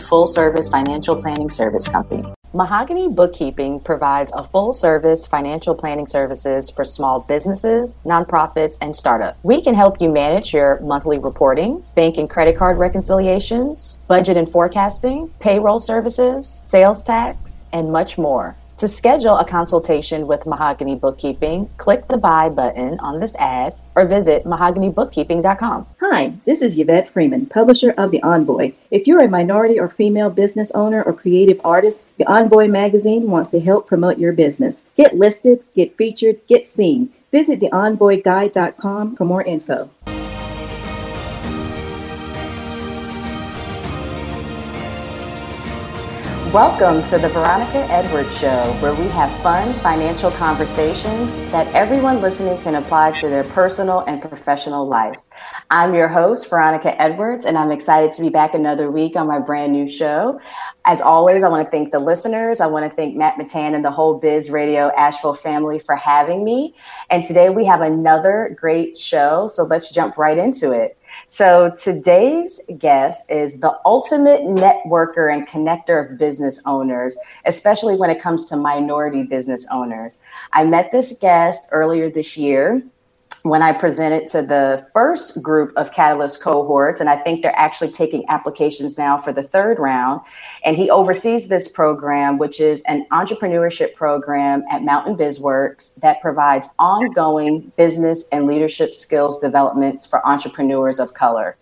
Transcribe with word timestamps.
full 0.00 0.26
service 0.26 0.68
financial 0.68 1.20
planning 1.20 1.50
service 1.50 1.86
company. 1.88 2.24
Mahogany 2.52 3.08
Bookkeeping 3.08 3.78
provides 3.78 4.32
a 4.34 4.42
full 4.42 4.72
service 4.72 5.24
financial 5.24 5.72
planning 5.72 6.08
services 6.08 6.68
for 6.68 6.84
small 6.84 7.20
businesses, 7.20 7.94
nonprofits, 8.04 8.76
and 8.80 8.96
startups. 8.96 9.38
We 9.44 9.62
can 9.62 9.74
help 9.74 10.00
you 10.00 10.08
manage 10.08 10.52
your 10.52 10.80
monthly 10.80 11.18
reporting, 11.18 11.84
bank 11.94 12.18
and 12.18 12.28
credit 12.28 12.56
card 12.56 12.76
reconciliations, 12.76 14.00
budget 14.08 14.36
and 14.36 14.50
forecasting, 14.50 15.32
payroll 15.38 15.78
services, 15.78 16.64
sales 16.66 17.04
tax, 17.04 17.64
and 17.72 17.92
much 17.92 18.18
more. 18.18 18.56
To 18.78 18.88
schedule 18.88 19.36
a 19.36 19.44
consultation 19.44 20.26
with 20.26 20.46
Mahogany 20.46 20.96
Bookkeeping, 20.96 21.68
click 21.76 22.08
the 22.08 22.16
buy 22.16 22.48
button 22.48 22.98
on 23.00 23.20
this 23.20 23.36
ad 23.36 23.76
or 23.94 24.06
visit 24.06 24.44
mahoganybookkeeping.com. 24.44 25.86
Hi, 26.00 26.34
this 26.44 26.62
is 26.62 26.78
Yvette 26.78 27.08
Freeman, 27.08 27.46
publisher 27.46 27.90
of 27.96 28.10
The 28.10 28.22
Envoy. 28.22 28.72
If 28.90 29.06
you're 29.06 29.24
a 29.24 29.28
minority 29.28 29.78
or 29.78 29.88
female 29.88 30.30
business 30.30 30.70
owner 30.72 31.02
or 31.02 31.12
creative 31.12 31.60
artist, 31.64 32.02
The 32.18 32.26
Envoy 32.26 32.68
magazine 32.68 33.30
wants 33.30 33.50
to 33.50 33.60
help 33.60 33.86
promote 33.86 34.18
your 34.18 34.32
business. 34.32 34.84
Get 34.96 35.16
listed, 35.16 35.64
get 35.74 35.96
featured, 35.96 36.46
get 36.46 36.66
seen. 36.66 37.12
Visit 37.32 37.60
theenvoyguide.com 37.60 39.16
for 39.16 39.24
more 39.24 39.42
info. 39.42 39.90
Welcome 46.52 47.04
to 47.10 47.18
the 47.18 47.28
Veronica 47.28 47.78
Edwards 47.92 48.36
Show, 48.36 48.76
where 48.80 48.92
we 48.92 49.06
have 49.10 49.30
fun 49.40 49.72
financial 49.74 50.32
conversations 50.32 51.32
that 51.52 51.72
everyone 51.76 52.20
listening 52.20 52.60
can 52.62 52.74
apply 52.74 53.12
to 53.20 53.28
their 53.28 53.44
personal 53.44 54.00
and 54.00 54.20
professional 54.20 54.88
life. 54.88 55.14
I'm 55.70 55.94
your 55.94 56.08
host, 56.08 56.50
Veronica 56.50 57.00
Edwards, 57.00 57.44
and 57.44 57.56
I'm 57.56 57.70
excited 57.70 58.12
to 58.14 58.22
be 58.22 58.30
back 58.30 58.54
another 58.54 58.90
week 58.90 59.14
on 59.14 59.28
my 59.28 59.38
brand 59.38 59.70
new 59.72 59.88
show. 59.88 60.40
As 60.86 61.00
always, 61.00 61.44
I 61.44 61.48
want 61.48 61.64
to 61.64 61.70
thank 61.70 61.92
the 61.92 62.00
listeners. 62.00 62.60
I 62.60 62.66
want 62.66 62.90
to 62.90 62.96
thank 62.96 63.14
Matt 63.14 63.36
Mittan 63.36 63.76
and 63.76 63.84
the 63.84 63.92
whole 63.92 64.18
Biz 64.18 64.50
Radio 64.50 64.90
Asheville 64.96 65.34
family 65.34 65.78
for 65.78 65.94
having 65.94 66.42
me. 66.42 66.74
And 67.10 67.22
today 67.22 67.50
we 67.50 67.64
have 67.66 67.80
another 67.80 68.56
great 68.58 68.98
show, 68.98 69.46
so 69.46 69.62
let's 69.62 69.92
jump 69.92 70.18
right 70.18 70.36
into 70.36 70.72
it. 70.72 70.98
So 71.28 71.72
today's 71.80 72.60
guest 72.78 73.22
is 73.28 73.60
the 73.60 73.78
ultimate 73.84 74.42
networker 74.42 75.32
and 75.32 75.46
connector 75.46 76.10
of 76.10 76.18
business 76.18 76.60
owners, 76.66 77.16
especially 77.44 77.96
when 77.96 78.10
it 78.10 78.20
comes 78.20 78.48
to 78.48 78.56
minority 78.56 79.22
business 79.22 79.66
owners. 79.70 80.18
I 80.52 80.64
met 80.64 80.92
this 80.92 81.16
guest 81.20 81.68
earlier 81.72 82.10
this 82.10 82.36
year 82.36 82.82
when 83.42 83.62
I 83.62 83.72
presented 83.72 84.28
to 84.32 84.42
the 84.42 84.86
first 84.92 85.42
group 85.42 85.72
of 85.76 85.92
Catalyst 85.92 86.42
cohorts, 86.42 87.00
and 87.00 87.08
I 87.08 87.16
think 87.16 87.42
they're 87.42 87.58
actually 87.58 87.90
taking 87.90 88.28
applications 88.28 88.98
now 88.98 89.16
for 89.16 89.32
the 89.32 89.42
third 89.42 89.78
round. 89.78 90.20
And 90.64 90.76
he 90.76 90.90
oversees 90.90 91.48
this 91.48 91.66
program, 91.66 92.36
which 92.36 92.60
is 92.60 92.82
an 92.82 93.06
entrepreneurship 93.12 93.94
program 93.94 94.62
at 94.70 94.82
Mountain 94.82 95.16
BizWorks 95.16 95.94
that 95.96 96.20
provides 96.20 96.68
ongoing 96.78 97.72
business 97.76 98.24
and 98.30 98.46
leadership 98.46 98.92
skills 98.92 99.38
developments 99.38 100.04
for 100.04 100.26
entrepreneurs 100.26 100.98
of 100.98 101.14
color. 101.14 101.56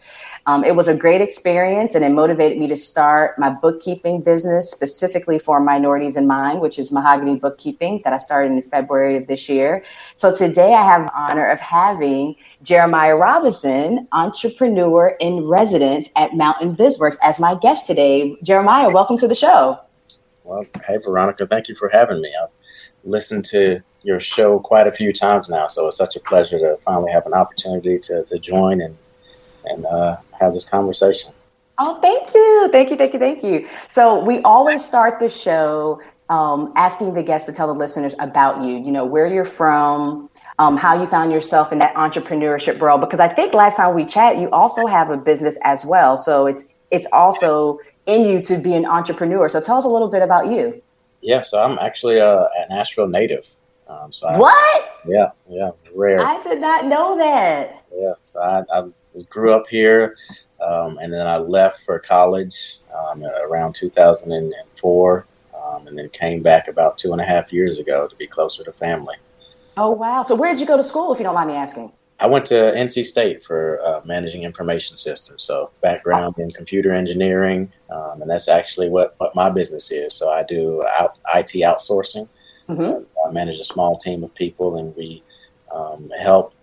Um, 0.48 0.64
it 0.64 0.74
was 0.74 0.88
a 0.88 0.94
great 0.94 1.20
experience 1.20 1.94
and 1.94 2.02
it 2.02 2.08
motivated 2.08 2.56
me 2.56 2.68
to 2.68 2.76
start 2.76 3.38
my 3.38 3.50
bookkeeping 3.50 4.22
business 4.22 4.70
specifically 4.70 5.38
for 5.38 5.60
minorities 5.60 6.16
in 6.16 6.26
mind, 6.26 6.62
which 6.62 6.78
is 6.78 6.90
Mahogany 6.90 7.36
Bookkeeping 7.36 8.00
that 8.02 8.14
I 8.14 8.16
started 8.16 8.52
in 8.52 8.62
February 8.62 9.16
of 9.16 9.26
this 9.26 9.46
year. 9.46 9.84
So 10.16 10.34
today 10.34 10.72
I 10.72 10.82
have 10.82 11.04
the 11.04 11.14
honor 11.14 11.46
of 11.46 11.60
having 11.60 12.34
Jeremiah 12.62 13.14
Robinson, 13.14 14.08
entrepreneur 14.12 15.18
in 15.20 15.44
residence 15.46 16.08
at 16.16 16.32
Mountain 16.32 16.76
BizWorks, 16.76 17.18
as 17.20 17.38
my 17.38 17.54
guest 17.54 17.86
today. 17.86 18.34
Jeremiah, 18.42 18.88
welcome 18.88 19.18
to 19.18 19.28
the 19.28 19.34
show. 19.34 19.78
Well, 20.44 20.64
hey, 20.86 20.96
Veronica, 20.96 21.46
thank 21.46 21.68
you 21.68 21.74
for 21.74 21.90
having 21.90 22.22
me. 22.22 22.32
I've 22.42 22.48
listened 23.04 23.44
to 23.50 23.82
your 24.02 24.18
show 24.18 24.60
quite 24.60 24.86
a 24.86 24.92
few 24.92 25.12
times 25.12 25.50
now, 25.50 25.66
so 25.66 25.88
it's 25.88 25.98
such 25.98 26.16
a 26.16 26.20
pleasure 26.20 26.58
to 26.58 26.78
finally 26.78 27.12
have 27.12 27.26
an 27.26 27.34
opportunity 27.34 27.98
to, 27.98 28.24
to 28.24 28.38
join 28.38 28.80
and 28.80 28.96
and 29.64 29.86
uh, 29.86 30.16
have 30.38 30.54
this 30.54 30.64
conversation. 30.64 31.32
Oh, 31.78 32.00
thank 32.00 32.34
you. 32.34 32.68
Thank 32.72 32.90
you. 32.90 32.96
Thank 32.96 33.12
you. 33.12 33.18
Thank 33.18 33.44
you. 33.44 33.68
So, 33.86 34.18
we 34.18 34.40
always 34.42 34.84
start 34.84 35.20
the 35.20 35.28
show 35.28 36.02
um, 36.28 36.72
asking 36.76 37.14
the 37.14 37.22
guests 37.22 37.46
to 37.46 37.52
tell 37.52 37.72
the 37.72 37.78
listeners 37.78 38.14
about 38.18 38.62
you, 38.62 38.72
you 38.72 38.90
know, 38.90 39.04
where 39.04 39.26
you're 39.26 39.44
from, 39.44 40.28
um, 40.58 40.76
how 40.76 41.00
you 41.00 41.06
found 41.06 41.30
yourself 41.30 41.72
in 41.72 41.78
that 41.78 41.94
entrepreneurship 41.94 42.78
world. 42.80 43.00
Because 43.00 43.20
I 43.20 43.28
think 43.28 43.54
last 43.54 43.76
time 43.76 43.94
we 43.94 44.04
chat, 44.04 44.38
you 44.38 44.50
also 44.50 44.86
have 44.86 45.10
a 45.10 45.16
business 45.16 45.56
as 45.62 45.84
well. 45.84 46.16
So, 46.16 46.46
it's 46.46 46.64
it's 46.90 47.06
also 47.12 47.78
in 48.06 48.24
you 48.24 48.42
to 48.42 48.58
be 48.58 48.74
an 48.74 48.84
entrepreneur. 48.84 49.48
So, 49.48 49.60
tell 49.60 49.78
us 49.78 49.84
a 49.84 49.88
little 49.88 50.08
bit 50.08 50.22
about 50.22 50.48
you. 50.48 50.82
Yeah, 51.20 51.42
so 51.42 51.62
I'm 51.62 51.78
actually 51.78 52.18
a, 52.18 52.42
an 52.56 52.70
Asheville 52.70 53.08
native. 53.08 53.48
Um, 53.88 54.12
so 54.12 54.28
I, 54.28 54.38
what? 54.38 55.00
Yeah, 55.06 55.30
yeah, 55.48 55.70
rare. 55.94 56.20
I 56.20 56.40
did 56.42 56.60
not 56.60 56.84
know 56.84 57.16
that. 57.16 57.84
Yeah, 57.94 58.12
so 58.20 58.40
I, 58.40 58.62
I 58.72 58.82
grew 59.30 59.52
up 59.54 59.66
here, 59.68 60.16
um, 60.64 60.98
and 60.98 61.12
then 61.12 61.26
I 61.26 61.38
left 61.38 61.84
for 61.84 61.98
college 61.98 62.78
um, 62.94 63.24
around 63.24 63.74
2004, 63.74 65.26
um, 65.54 65.86
and 65.86 65.98
then 65.98 66.08
came 66.10 66.42
back 66.42 66.68
about 66.68 66.98
two 66.98 67.12
and 67.12 67.20
a 67.20 67.24
half 67.24 67.52
years 67.52 67.78
ago 67.78 68.06
to 68.06 68.16
be 68.16 68.26
closer 68.26 68.62
to 68.64 68.72
family. 68.72 69.16
Oh 69.76 69.90
wow! 69.90 70.22
So 70.22 70.34
where 70.34 70.50
did 70.50 70.60
you 70.60 70.66
go 70.66 70.76
to 70.76 70.82
school, 70.82 71.12
if 71.12 71.18
you 71.18 71.24
don't 71.24 71.34
mind 71.34 71.48
me 71.48 71.56
asking? 71.56 71.92
I 72.20 72.26
went 72.26 72.46
to 72.46 72.54
NC 72.54 73.06
State 73.06 73.44
for 73.44 73.80
uh, 73.84 74.00
managing 74.04 74.42
information 74.42 74.96
systems. 74.96 75.44
So 75.44 75.70
background 75.82 76.34
in 76.38 76.50
computer 76.50 76.92
engineering, 76.92 77.72
um, 77.90 78.20
and 78.20 78.28
that's 78.28 78.48
actually 78.48 78.88
what, 78.88 79.14
what 79.18 79.36
my 79.36 79.50
business 79.50 79.92
is. 79.92 80.14
So 80.14 80.28
I 80.28 80.42
do 80.42 80.84
out, 80.98 81.16
IT 81.32 81.52
outsourcing. 81.62 82.28
Mm-hmm. 82.68 83.04
I 83.26 83.32
manage 83.32 83.58
a 83.58 83.64
small 83.64 83.98
team 83.98 84.24
of 84.24 84.34
people, 84.34 84.76
and 84.76 84.94
we 84.96 85.22
um, 85.74 86.10
help 86.20 86.54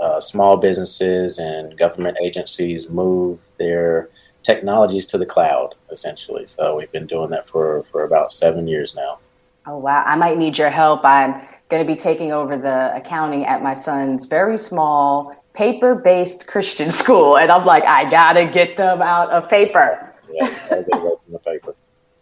uh, 0.00 0.20
small 0.20 0.56
businesses 0.56 1.38
and 1.38 1.78
government 1.78 2.16
agencies 2.22 2.88
move 2.88 3.38
their 3.58 4.08
technologies 4.42 5.06
to 5.06 5.18
the 5.18 5.26
cloud, 5.26 5.74
essentially. 5.90 6.44
So 6.48 6.76
we've 6.76 6.90
been 6.90 7.06
doing 7.06 7.30
that 7.30 7.48
for, 7.48 7.84
for 7.92 8.04
about 8.04 8.32
seven 8.32 8.66
years 8.66 8.94
now. 8.94 9.18
Oh, 9.66 9.78
wow. 9.78 10.02
I 10.04 10.16
might 10.16 10.38
need 10.38 10.58
your 10.58 10.70
help. 10.70 11.04
I'm 11.04 11.40
going 11.68 11.86
to 11.86 11.90
be 11.90 11.98
taking 11.98 12.32
over 12.32 12.56
the 12.56 12.94
accounting 12.96 13.46
at 13.46 13.62
my 13.62 13.74
son's 13.74 14.24
very 14.24 14.58
small 14.58 15.36
paper 15.54 15.94
based 15.94 16.48
Christian 16.48 16.90
school. 17.02 17.38
And 17.38 17.50
I'm 17.50 17.64
like, 17.64 17.84
I 17.84 18.10
got 18.10 18.32
to 18.32 18.46
get 18.46 18.76
them 18.76 19.00
out 19.02 19.30
of 19.30 19.48
paper. 19.48 20.12
Yeah, 20.32 20.48
the 20.70 21.38
paper. 21.44 21.76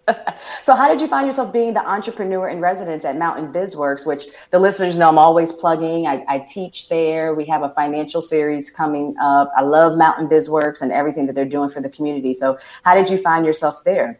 so 0.62 0.74
how 0.74 0.88
did 0.88 1.00
you 1.00 1.06
find 1.06 1.26
yourself 1.26 1.52
being 1.52 1.74
the 1.74 1.88
entrepreneur 1.88 2.48
in 2.48 2.60
residence 2.60 3.04
at 3.04 3.16
Mountain 3.16 3.52
BizWorks, 3.52 4.06
which 4.06 4.26
the 4.50 4.58
listeners 4.58 4.96
know 4.96 5.08
I'm 5.08 5.18
always 5.18 5.52
plugging. 5.52 6.06
I, 6.06 6.24
I, 6.28 6.38
teach 6.40 6.88
there. 6.88 7.34
We 7.34 7.44
have 7.46 7.62
a 7.62 7.70
financial 7.70 8.22
series 8.22 8.70
coming 8.70 9.14
up. 9.20 9.52
I 9.56 9.62
love 9.62 9.96
Mountain 9.96 10.28
BizWorks 10.28 10.80
and 10.82 10.90
everything 10.90 11.26
that 11.26 11.34
they're 11.34 11.44
doing 11.44 11.70
for 11.70 11.80
the 11.80 11.90
community. 11.90 12.34
So 12.34 12.58
how 12.82 12.94
did 12.94 13.08
you 13.08 13.18
find 13.18 13.44
yourself 13.44 13.84
there? 13.84 14.18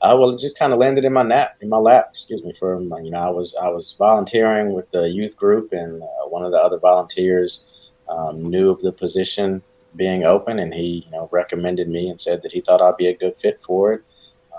Uh, 0.00 0.16
well, 0.18 0.30
it 0.30 0.40
just 0.40 0.56
kind 0.56 0.72
of 0.72 0.78
landed 0.78 1.04
in 1.04 1.12
my 1.12 1.24
lap. 1.24 1.56
In 1.60 1.68
my 1.68 1.78
lap, 1.78 2.10
excuse 2.12 2.42
me. 2.44 2.54
For 2.58 2.80
you 2.80 3.10
know, 3.10 3.18
I 3.18 3.30
was 3.30 3.56
I 3.60 3.68
was 3.68 3.96
volunteering 3.98 4.72
with 4.72 4.88
the 4.92 5.08
youth 5.08 5.36
group, 5.36 5.72
and 5.72 6.02
uh, 6.02 6.28
one 6.28 6.44
of 6.44 6.52
the 6.52 6.58
other 6.58 6.78
volunteers 6.78 7.66
um, 8.08 8.44
knew 8.44 8.70
of 8.70 8.80
the 8.80 8.92
position 8.92 9.60
being 9.96 10.24
open, 10.24 10.60
and 10.60 10.72
he 10.72 11.04
you 11.04 11.10
know 11.10 11.28
recommended 11.32 11.88
me 11.88 12.08
and 12.08 12.20
said 12.20 12.42
that 12.42 12.52
he 12.52 12.60
thought 12.60 12.80
I'd 12.80 12.96
be 12.96 13.08
a 13.08 13.16
good 13.16 13.36
fit 13.38 13.60
for 13.60 13.92
it. 13.92 14.04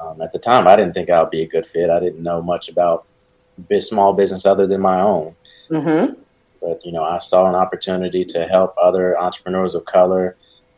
Um, 0.01 0.21
at 0.21 0.31
the 0.31 0.39
time, 0.39 0.67
I 0.67 0.75
didn't 0.75 0.93
think 0.93 1.09
I 1.09 1.21
would 1.21 1.31
be 1.31 1.41
a 1.41 1.47
good 1.47 1.65
fit. 1.65 1.89
I 1.89 1.99
didn't 1.99 2.23
know 2.23 2.41
much 2.41 2.69
about 2.69 3.05
small 3.79 4.13
business 4.13 4.45
other 4.45 4.65
than 4.65 4.81
my 4.81 5.01
own. 5.01 5.35
Mm-hmm. 5.69 6.21
But 6.61 6.85
you 6.85 6.91
know, 6.91 7.03
I 7.03 7.19
saw 7.19 7.47
an 7.47 7.55
opportunity 7.55 8.25
to 8.25 8.47
help 8.47 8.75
other 8.81 9.17
entrepreneurs 9.19 9.75
of 9.75 9.85
color, 9.85 10.35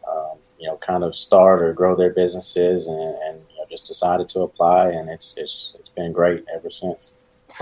um, 0.09 0.37
you 0.59 0.67
know, 0.67 0.77
kind 0.77 1.03
of 1.03 1.15
start 1.15 1.61
or 1.61 1.73
grow 1.73 1.95
their 1.95 2.11
businesses, 2.11 2.87
and, 2.87 2.99
and 2.99 3.41
you 3.49 3.57
know, 3.57 3.65
just 3.69 3.87
decided 3.87 4.29
to 4.29 4.41
apply, 4.41 4.89
and 4.89 5.09
it's, 5.09 5.37
it's 5.37 5.75
it's 5.79 5.89
been 5.89 6.11
great 6.11 6.45
ever 6.53 6.69
since. 6.69 7.15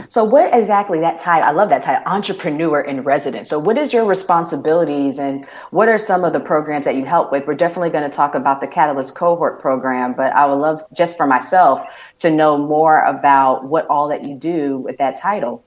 So, 0.08 0.24
what 0.24 0.54
exactly 0.54 1.00
that 1.00 1.18
title? 1.18 1.48
I 1.48 1.52
love 1.52 1.70
that 1.70 1.84
title, 1.84 2.04
entrepreneur 2.06 2.82
in 2.82 3.04
residence. 3.04 3.50
So, 3.50 3.60
what 3.60 3.78
is 3.78 3.94
your 3.94 4.06
responsibilities, 4.06 5.20
and 5.20 5.46
what 5.72 5.90
are 5.90 5.98
some 5.98 6.24
of 6.24 6.34
the 6.34 6.40
programs 6.40 6.86
that 6.86 6.96
you 6.96 7.06
help 7.06 7.32
with? 7.32 7.48
We're 7.48 7.56
definitely 7.56 7.90
going 7.90 8.10
to 8.10 8.16
talk 8.16 8.36
about 8.36 8.62
the 8.62 8.68
Catalyst 8.68 9.16
cohort 9.16 9.60
program, 9.60 10.14
but 10.14 10.34
I 10.34 10.46
would 10.46 10.56
love 10.56 10.84
just 10.94 11.18
for 11.18 11.28
myself 11.28 11.82
to 12.20 12.32
know 12.32 12.58
more 12.58 13.04
about 13.06 13.66
what 13.66 13.88
all 13.88 14.08
that 14.10 14.24
you 14.24 14.36
do 14.36 14.78
with 14.80 14.98
that 14.98 15.20
title. 15.20 15.64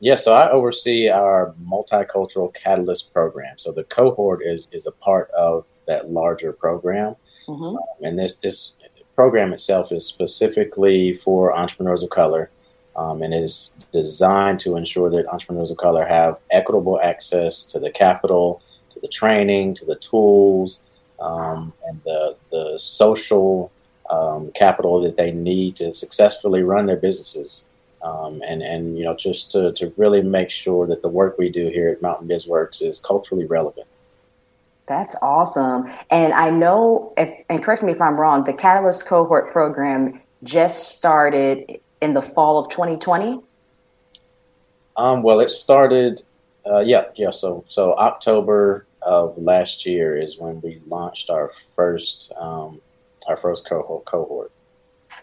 Yeah, 0.00 0.14
so 0.14 0.32
I 0.32 0.50
oversee 0.50 1.08
our 1.08 1.54
multicultural 1.62 2.54
catalyst 2.54 3.12
program. 3.12 3.58
So 3.58 3.72
the 3.72 3.84
cohort 3.84 4.42
is 4.44 4.68
is 4.72 4.86
a 4.86 4.92
part 4.92 5.30
of 5.32 5.66
that 5.86 6.10
larger 6.10 6.52
program, 6.52 7.16
mm-hmm. 7.48 7.64
um, 7.64 7.78
and 8.02 8.18
this 8.18 8.38
this 8.38 8.76
program 9.14 9.52
itself 9.52 9.90
is 9.90 10.06
specifically 10.06 11.12
for 11.14 11.52
entrepreneurs 11.52 12.04
of 12.04 12.10
color 12.10 12.50
um, 12.98 13.22
and 13.22 13.32
is 13.32 13.76
designed 13.92 14.58
to 14.58 14.76
ensure 14.76 15.08
that 15.08 15.28
entrepreneurs 15.28 15.70
of 15.70 15.76
color 15.76 16.04
have 16.04 16.36
equitable 16.50 17.00
access 17.00 17.62
to 17.62 17.78
the 17.78 17.90
capital, 17.90 18.60
to 18.90 18.98
the 19.00 19.08
training, 19.08 19.74
to 19.74 19.84
the 19.84 19.94
tools, 19.96 20.80
um, 21.20 21.72
and 21.86 22.00
the, 22.04 22.36
the 22.50 22.76
social 22.78 23.70
um, 24.10 24.50
capital 24.54 25.00
that 25.00 25.16
they 25.16 25.30
need 25.30 25.76
to 25.76 25.92
successfully 25.92 26.62
run 26.62 26.86
their 26.86 26.96
businesses. 26.96 27.64
Um, 28.02 28.42
and, 28.46 28.62
and, 28.62 28.98
you 28.98 29.04
know, 29.04 29.14
just 29.14 29.50
to, 29.52 29.72
to 29.74 29.92
really 29.96 30.22
make 30.22 30.50
sure 30.50 30.86
that 30.86 31.02
the 31.02 31.08
work 31.08 31.38
we 31.38 31.50
do 31.50 31.68
here 31.68 31.88
at 31.90 32.02
Mountain 32.02 32.28
BizWorks 32.28 32.82
is 32.82 32.98
culturally 32.98 33.44
relevant. 33.44 33.86
That's 34.86 35.14
awesome. 35.22 35.88
And 36.10 36.32
I 36.32 36.50
know, 36.50 37.12
if 37.16 37.44
and 37.50 37.62
correct 37.62 37.82
me 37.82 37.92
if 37.92 38.00
I'm 38.00 38.18
wrong, 38.18 38.44
the 38.44 38.54
Catalyst 38.54 39.04
cohort 39.04 39.52
program 39.52 40.20
just 40.42 40.96
started 40.96 41.80
in 42.00 42.14
the 42.14 42.22
fall 42.22 42.58
of 42.58 42.68
2020? 42.70 43.40
Um, 44.96 45.22
well, 45.22 45.40
it 45.40 45.50
started, 45.50 46.22
uh, 46.66 46.80
yeah, 46.80 47.04
yeah. 47.16 47.30
So, 47.30 47.64
so 47.68 47.94
October 47.96 48.86
of 49.02 49.38
last 49.38 49.86
year 49.86 50.16
is 50.16 50.38
when 50.38 50.60
we 50.60 50.80
launched 50.88 51.30
our 51.30 51.52
first, 51.76 52.32
um, 52.38 52.80
our 53.28 53.36
first 53.36 53.68
cohort. 53.68 54.04
Cohort. 54.04 54.52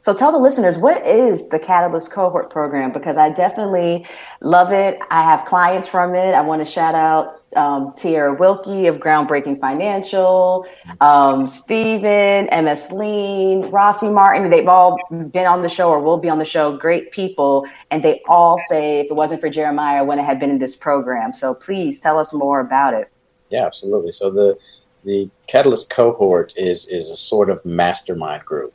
So, 0.01 0.13
tell 0.13 0.31
the 0.31 0.37
listeners 0.37 0.77
what 0.77 1.05
is 1.05 1.49
the 1.49 1.59
Catalyst 1.59 2.11
cohort 2.11 2.49
program 2.49 2.91
because 2.91 3.17
I 3.17 3.29
definitely 3.29 4.05
love 4.41 4.71
it. 4.71 4.99
I 5.09 5.23
have 5.23 5.45
clients 5.45 5.87
from 5.87 6.15
it. 6.15 6.33
I 6.33 6.41
want 6.41 6.65
to 6.65 6.71
shout 6.71 6.95
out 6.95 7.41
um, 7.55 7.93
Tierra 7.95 8.33
Wilkie 8.33 8.87
of 8.87 8.97
Groundbreaking 8.97 9.59
Financial, 9.59 10.65
um, 11.01 11.47
Stephen, 11.47 12.47
MS 12.51 12.91
Lean, 12.91 13.61
Rossi 13.71 14.09
Martin. 14.09 14.49
They've 14.49 14.67
all 14.67 14.97
been 15.09 15.45
on 15.45 15.61
the 15.61 15.69
show 15.69 15.89
or 15.89 15.99
will 15.99 16.17
be 16.17 16.29
on 16.29 16.37
the 16.37 16.45
show. 16.45 16.77
Great 16.77 17.11
people. 17.11 17.67
And 17.91 18.03
they 18.03 18.21
all 18.27 18.59
say, 18.69 18.99
if 18.99 19.07
it 19.07 19.15
wasn't 19.15 19.41
for 19.41 19.49
Jeremiah, 19.49 19.99
I 19.99 20.01
wouldn't 20.01 20.27
have 20.27 20.39
been 20.39 20.49
in 20.49 20.59
this 20.59 20.75
program. 20.75 21.33
So 21.33 21.53
please 21.53 21.99
tell 21.99 22.19
us 22.19 22.33
more 22.33 22.59
about 22.59 22.93
it. 22.93 23.09
Yeah, 23.49 23.65
absolutely. 23.65 24.11
So 24.11 24.29
the 24.31 24.57
the 25.03 25.29
Catalyst 25.47 25.91
cohort 25.91 26.53
is 26.57 26.87
is 26.87 27.11
a 27.11 27.17
sort 27.17 27.49
of 27.49 27.63
mastermind 27.63 28.43
group 28.43 28.73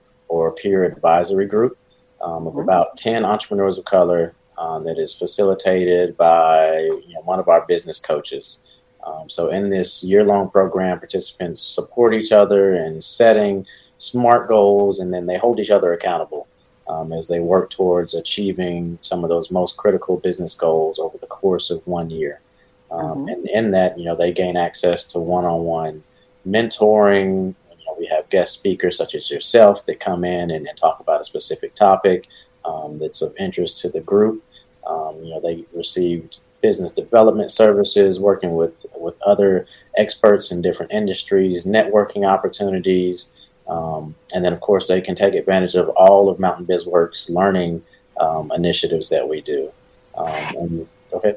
peer 0.51 0.85
advisory 0.85 1.47
group 1.47 1.79
um, 2.21 2.47
of 2.47 2.53
mm-hmm. 2.53 2.63
about 2.63 2.97
10 2.97 3.25
entrepreneurs 3.25 3.79
of 3.79 3.85
color 3.85 4.35
um, 4.59 4.85
that 4.85 4.99
is 4.99 5.13
facilitated 5.13 6.17
by 6.17 6.81
you 6.81 7.15
know, 7.15 7.21
one 7.25 7.39
of 7.39 7.49
our 7.49 7.65
business 7.67 7.99
coaches. 7.99 8.59
Um, 9.07 9.31
so, 9.31 9.49
in 9.49 9.71
this 9.71 10.05
year 10.05 10.25
long 10.25 10.51
program, 10.51 10.99
participants 10.99 11.63
support 11.63 12.13
each 12.13 12.33
other 12.33 12.75
in 12.75 13.01
setting 13.01 13.67
smart 13.99 14.49
goals 14.49 14.99
and 14.99 15.13
then 15.13 15.27
they 15.27 15.39
hold 15.39 15.59
each 15.59 15.71
other 15.71 15.93
accountable 15.93 16.47
um, 16.89 17.13
as 17.13 17.29
they 17.29 17.41
work 17.41 17.71
towards 17.71 18.15
achieving 18.15 18.99
some 19.01 19.25
of 19.25 19.31
those 19.31 19.51
most 19.51 19.77
critical 19.77 20.17
business 20.19 20.55
goals 20.55 20.99
over 20.99 21.17
the 21.19 21.27
course 21.27 21.71
of 21.71 21.87
one 21.87 22.11
year. 22.11 22.41
Um, 22.91 23.01
mm-hmm. 23.01 23.29
And 23.29 23.49
in 23.49 23.71
that, 23.71 23.99
you 23.99 24.05
know, 24.05 24.17
they 24.17 24.33
gain 24.33 24.57
access 24.57 25.05
to 25.09 25.19
one 25.19 25.45
on 25.45 25.63
one 25.63 26.03
mentoring. 26.47 27.55
We 28.01 28.07
have 28.07 28.31
guest 28.31 28.55
speakers 28.55 28.97
such 28.97 29.15
as 29.15 29.31
yourself 29.31 29.85
that 29.85 30.01
come 30.01 30.25
in 30.25 30.51
and, 30.51 30.67
and 30.67 30.79
talk 30.79 31.01
about 31.01 31.21
a 31.21 31.25
specific 31.25 31.75
topic 31.75 32.29
um, 32.65 32.99
that's 32.99 33.21
of 33.21 33.35
interest 33.39 33.83
to 33.83 33.91
the 33.91 34.01
group. 34.01 34.43
Um, 34.87 35.23
you 35.23 35.31
know, 35.31 35.41
they 35.41 35.67
received 35.75 36.39
business 36.63 36.93
development 36.93 37.51
services, 37.53 38.19
working 38.19 38.55
with 38.55 38.75
with 38.95 39.21
other 39.23 39.67
experts 39.99 40.51
in 40.51 40.63
different 40.63 40.93
industries, 40.93 41.67
networking 41.67 42.27
opportunities, 42.27 43.33
um, 43.69 44.15
and 44.35 44.43
then 44.43 44.55
of 44.55 44.61
course 44.61 44.89
they 44.89 45.03
can 45.03 45.15
take 45.15 45.35
advantage 45.35 45.75
of 45.75 45.91
all 45.91 46.31
of 46.31 46.41
Mountain 46.41 46.67
BizWorks 46.67 47.29
learning 47.29 47.83
um, 48.19 48.51
initiatives 48.55 49.11
that 49.11 49.29
we 49.29 49.43
do. 49.43 49.71
Um, 50.17 50.57
and, 50.57 50.89
okay. 51.13 51.37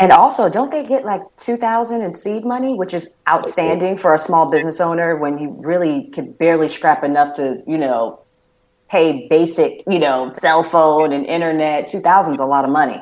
And 0.00 0.12
also, 0.12 0.48
don't 0.48 0.70
they 0.70 0.84
get 0.84 1.04
like 1.04 1.20
two 1.36 1.58
thousand 1.58 2.00
in 2.00 2.14
seed 2.14 2.44
money, 2.44 2.72
which 2.72 2.94
is 2.94 3.10
outstanding 3.28 3.98
for 3.98 4.14
a 4.14 4.18
small 4.18 4.50
business 4.50 4.80
owner 4.80 5.16
when 5.16 5.38
you 5.38 5.50
really 5.60 6.04
can 6.04 6.32
barely 6.32 6.68
scrap 6.68 7.04
enough 7.04 7.36
to, 7.36 7.62
you 7.66 7.76
know, 7.76 8.18
pay 8.88 9.28
basic, 9.28 9.82
you 9.86 9.98
know, 9.98 10.32
cell 10.32 10.62
phone 10.62 11.12
and 11.12 11.26
internet. 11.26 11.86
Two 11.86 12.00
thousand 12.00 12.34
is 12.34 12.40
a 12.40 12.46
lot 12.46 12.64
of 12.64 12.70
money. 12.70 12.98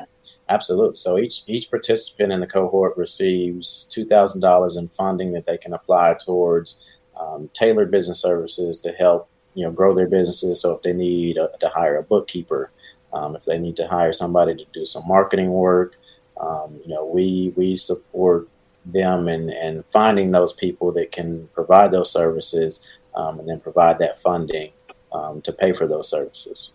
Absolutely. 0.49 0.97
So 0.97 1.17
each 1.17 1.43
each 1.47 1.69
participant 1.69 2.33
in 2.33 2.41
the 2.41 2.47
cohort 2.47 2.97
receives 2.97 3.87
two 3.89 4.05
thousand 4.05 4.41
dollars 4.41 4.75
in 4.75 4.89
funding 4.89 5.31
that 5.31 5.45
they 5.45 5.57
can 5.57 5.73
apply 5.73 6.15
towards 6.19 6.83
um, 7.17 7.49
tailored 7.53 7.91
business 7.91 8.21
services 8.21 8.77
to 8.79 8.91
help 8.91 9.29
you 9.53 9.63
know 9.63 9.71
grow 9.71 9.95
their 9.95 10.07
businesses. 10.07 10.61
So 10.61 10.75
if 10.75 10.81
they 10.81 10.93
need 10.93 11.37
a, 11.37 11.49
to 11.61 11.69
hire 11.69 11.97
a 11.97 12.03
bookkeeper, 12.03 12.71
um, 13.13 13.37
if 13.37 13.45
they 13.45 13.57
need 13.57 13.77
to 13.77 13.87
hire 13.87 14.11
somebody 14.11 14.53
to 14.55 14.65
do 14.73 14.85
some 14.85 15.07
marketing 15.07 15.51
work, 15.51 15.95
um, 16.39 16.79
you 16.85 16.93
know 16.93 17.05
we 17.05 17.53
we 17.55 17.77
support 17.77 18.47
them 18.85 19.27
and 19.27 19.49
and 19.49 19.83
finding 19.91 20.31
those 20.31 20.53
people 20.53 20.91
that 20.93 21.11
can 21.11 21.47
provide 21.53 21.91
those 21.91 22.11
services 22.11 22.85
um, 23.15 23.39
and 23.39 23.47
then 23.47 23.59
provide 23.59 23.99
that 23.99 24.21
funding 24.21 24.71
um, 25.11 25.41
to 25.41 25.51
pay 25.51 25.73
for 25.73 25.87
those 25.87 26.09
services. 26.09 26.71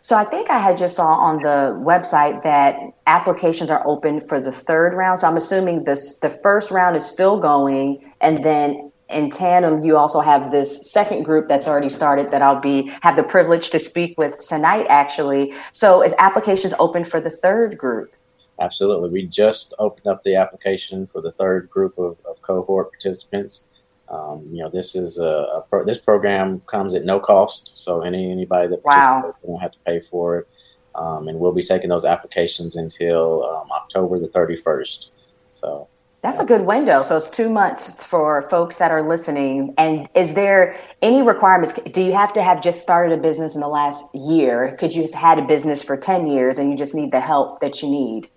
So 0.00 0.16
I 0.16 0.24
think 0.24 0.50
I 0.50 0.58
had 0.58 0.76
just 0.76 0.96
saw 0.96 1.08
on 1.08 1.42
the 1.42 1.76
website 1.84 2.42
that 2.44 2.78
applications 3.06 3.70
are 3.70 3.86
open 3.86 4.20
for 4.20 4.40
the 4.40 4.52
third 4.52 4.94
round. 4.94 5.20
So 5.20 5.26
I'm 5.26 5.36
assuming 5.36 5.84
this 5.84 6.18
the 6.18 6.30
first 6.30 6.70
round 6.70 6.96
is 6.96 7.04
still 7.04 7.38
going, 7.38 8.12
and 8.20 8.42
then 8.44 8.92
in 9.08 9.30
tandem 9.30 9.82
you 9.82 9.96
also 9.96 10.20
have 10.20 10.50
this 10.50 10.90
second 10.90 11.22
group 11.22 11.46
that's 11.46 11.68
already 11.68 11.88
started 11.88 12.28
that 12.28 12.42
I'll 12.42 12.60
be 12.60 12.92
have 13.02 13.16
the 13.16 13.22
privilege 13.22 13.70
to 13.70 13.78
speak 13.78 14.18
with 14.18 14.38
tonight. 14.38 14.86
Actually, 14.88 15.54
so 15.72 16.02
is 16.02 16.14
applications 16.18 16.74
open 16.78 17.04
for 17.04 17.20
the 17.20 17.30
third 17.30 17.76
group? 17.76 18.12
Absolutely. 18.60 19.10
We 19.10 19.26
just 19.26 19.74
opened 19.78 20.06
up 20.06 20.22
the 20.22 20.36
application 20.36 21.06
for 21.06 21.20
the 21.20 21.30
third 21.30 21.68
group 21.68 21.98
of, 21.98 22.16
of 22.28 22.40
cohort 22.42 22.90
participants. 22.90 23.64
Um, 24.08 24.48
you 24.50 24.62
know, 24.62 24.70
this 24.70 24.94
is 24.94 25.18
a, 25.18 25.24
a 25.26 25.64
pro, 25.68 25.84
this 25.84 25.98
program 25.98 26.60
comes 26.66 26.94
at 26.94 27.04
no 27.04 27.20
cost, 27.20 27.76
so 27.76 28.02
any 28.02 28.30
anybody 28.30 28.68
that 28.68 28.84
wow. 28.84 29.34
won't 29.42 29.62
have 29.62 29.72
to 29.72 29.78
pay 29.84 30.00
for 30.00 30.38
it. 30.38 30.48
Um, 30.94 31.28
and 31.28 31.38
we'll 31.38 31.52
be 31.52 31.62
taking 31.62 31.90
those 31.90 32.06
applications 32.06 32.76
until 32.76 33.44
um, 33.44 33.70
October 33.70 34.18
the 34.18 34.28
31st. 34.28 35.10
So 35.54 35.88
that's 36.22 36.40
a 36.40 36.44
good 36.44 36.62
window. 36.62 37.02
So 37.02 37.16
it's 37.18 37.30
two 37.30 37.48
months 37.48 38.04
for 38.04 38.48
folks 38.48 38.78
that 38.78 38.90
are 38.90 39.06
listening. 39.06 39.74
And 39.78 40.08
is 40.14 40.34
there 40.34 40.76
any 41.02 41.22
requirements? 41.22 41.74
Do 41.92 42.00
you 42.00 42.12
have 42.12 42.32
to 42.32 42.42
have 42.42 42.62
just 42.62 42.80
started 42.80 43.16
a 43.16 43.20
business 43.20 43.54
in 43.54 43.60
the 43.60 43.68
last 43.68 44.02
year? 44.14 44.76
Could 44.78 44.94
you 44.94 45.02
have 45.02 45.14
had 45.14 45.38
a 45.38 45.42
business 45.42 45.82
for 45.82 45.96
10 45.96 46.26
years 46.26 46.58
and 46.58 46.70
you 46.70 46.76
just 46.76 46.94
need 46.94 47.12
the 47.12 47.20
help 47.20 47.60
that 47.60 47.82
you 47.82 47.88
need? 47.88 48.28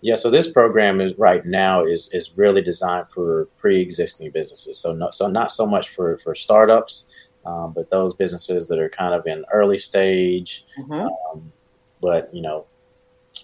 Yeah, 0.00 0.14
so 0.14 0.30
this 0.30 0.50
program 0.50 1.00
is 1.00 1.16
right 1.18 1.44
now 1.44 1.84
is 1.84 2.10
is 2.12 2.30
really 2.36 2.62
designed 2.62 3.06
for 3.14 3.46
pre-existing 3.58 4.30
businesses. 4.30 4.78
So 4.78 4.92
not 4.94 5.14
so 5.14 5.28
not 5.28 5.52
so 5.52 5.66
much 5.66 5.90
for 5.90 6.18
for 6.18 6.34
startups, 6.34 7.04
um, 7.44 7.72
but 7.72 7.90
those 7.90 8.14
businesses 8.14 8.68
that 8.68 8.78
are 8.78 8.88
kind 8.88 9.14
of 9.14 9.26
in 9.26 9.44
early 9.52 9.78
stage, 9.78 10.64
mm-hmm. 10.78 10.92
um, 10.92 11.52
but 12.00 12.32
you 12.34 12.42
know, 12.42 12.66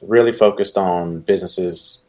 really 0.03 0.33
focused 0.33 0.77
on 0.79 1.21
businesses 1.21 2.03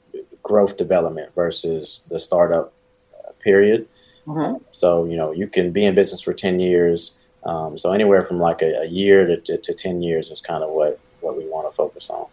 growth 0.43 0.77
development 0.77 1.33
versus 1.35 2.07
the 2.09 2.19
startup 2.19 2.73
uh, 3.13 3.31
period. 3.43 3.87
Mm-hmm. 4.25 4.63
So 4.71 5.05
you 5.05 5.17
know, 5.17 5.31
you 5.31 5.47
can 5.47 5.71
be 5.71 5.85
in 5.85 5.95
business 5.95 6.21
for 6.21 6.33
ten 6.33 6.59
years. 6.59 7.17
Um, 7.43 7.77
so 7.77 7.93
anywhere 7.93 8.25
from 8.25 8.39
like 8.39 8.61
a, 8.61 8.81
a 8.81 8.85
year 8.85 9.25
to, 9.25 9.37
to, 9.41 9.57
to 9.57 9.73
ten 9.73 10.01
years 10.01 10.31
is 10.31 10.41
kind 10.41 10.63
of 10.63 10.71
what 10.71 10.99
what 11.21 11.37
we 11.37 11.45
want 11.47 11.69
to 11.69 11.75
focus 11.75 12.09
on. 12.09 12.27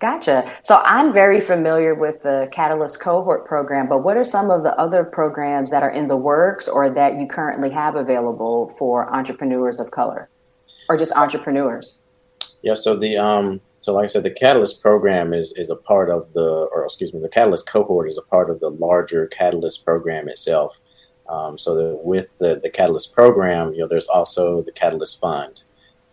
Gotcha. 0.00 0.50
So 0.62 0.80
I'm 0.82 1.12
very 1.12 1.42
familiar 1.42 1.94
with 1.94 2.22
the 2.22 2.48
Catalyst 2.52 3.00
cohort 3.00 3.46
program, 3.46 3.86
but 3.86 4.02
what 4.02 4.16
are 4.16 4.24
some 4.24 4.50
of 4.50 4.62
the 4.62 4.74
other 4.76 5.04
programs 5.04 5.70
that 5.70 5.82
are 5.82 5.90
in 5.90 6.08
the 6.08 6.16
works 6.16 6.66
or 6.66 6.88
that 6.88 7.16
you 7.16 7.26
currently 7.26 7.68
have 7.68 7.96
available 7.96 8.70
for 8.78 9.14
entrepreneurs 9.14 9.78
of 9.78 9.90
color 9.90 10.30
or 10.88 10.96
just 10.96 11.12
entrepreneurs? 11.12 11.98
Yeah, 12.62 12.74
so 12.74 12.96
the 12.96 13.18
um 13.18 13.60
so 13.80 13.92
like 13.92 14.04
I 14.04 14.06
said, 14.06 14.22
the 14.22 14.30
Catalyst 14.30 14.80
program 14.80 15.34
is 15.34 15.52
is 15.56 15.68
a 15.68 15.76
part 15.76 16.08
of 16.08 16.32
the 16.32 16.68
or 16.72 16.86
excuse 16.86 17.12
me, 17.12 17.20
the 17.20 17.28
Catalyst 17.28 17.68
cohort 17.68 18.08
is 18.08 18.16
a 18.16 18.22
part 18.22 18.48
of 18.48 18.58
the 18.60 18.70
larger 18.70 19.26
Catalyst 19.26 19.84
program 19.84 20.30
itself. 20.30 20.78
Um, 21.28 21.58
so 21.58 21.74
that 21.74 22.00
with 22.02 22.28
the, 22.38 22.58
the 22.60 22.70
Catalyst 22.70 23.12
program, 23.12 23.74
you 23.74 23.80
know, 23.80 23.86
there's 23.86 24.08
also 24.08 24.62
the 24.62 24.72
Catalyst 24.72 25.20
Fund. 25.20 25.62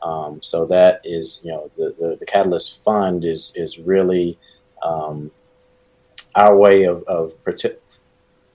Um, 0.02 0.40
so 0.44 0.66
that 0.68 1.02
is, 1.04 1.42
you 1.44 1.52
know, 1.52 1.72
the, 1.78 1.96
the, 2.00 2.18
the, 2.20 2.26
Catalyst 2.26 2.84
Fund 2.84 3.26
is 3.26 3.52
is 3.56 3.80
really 3.80 4.38
um, 4.84 5.32
our 6.36 6.56
way 6.56 6.84
of, 6.84 7.04
of 7.04 7.34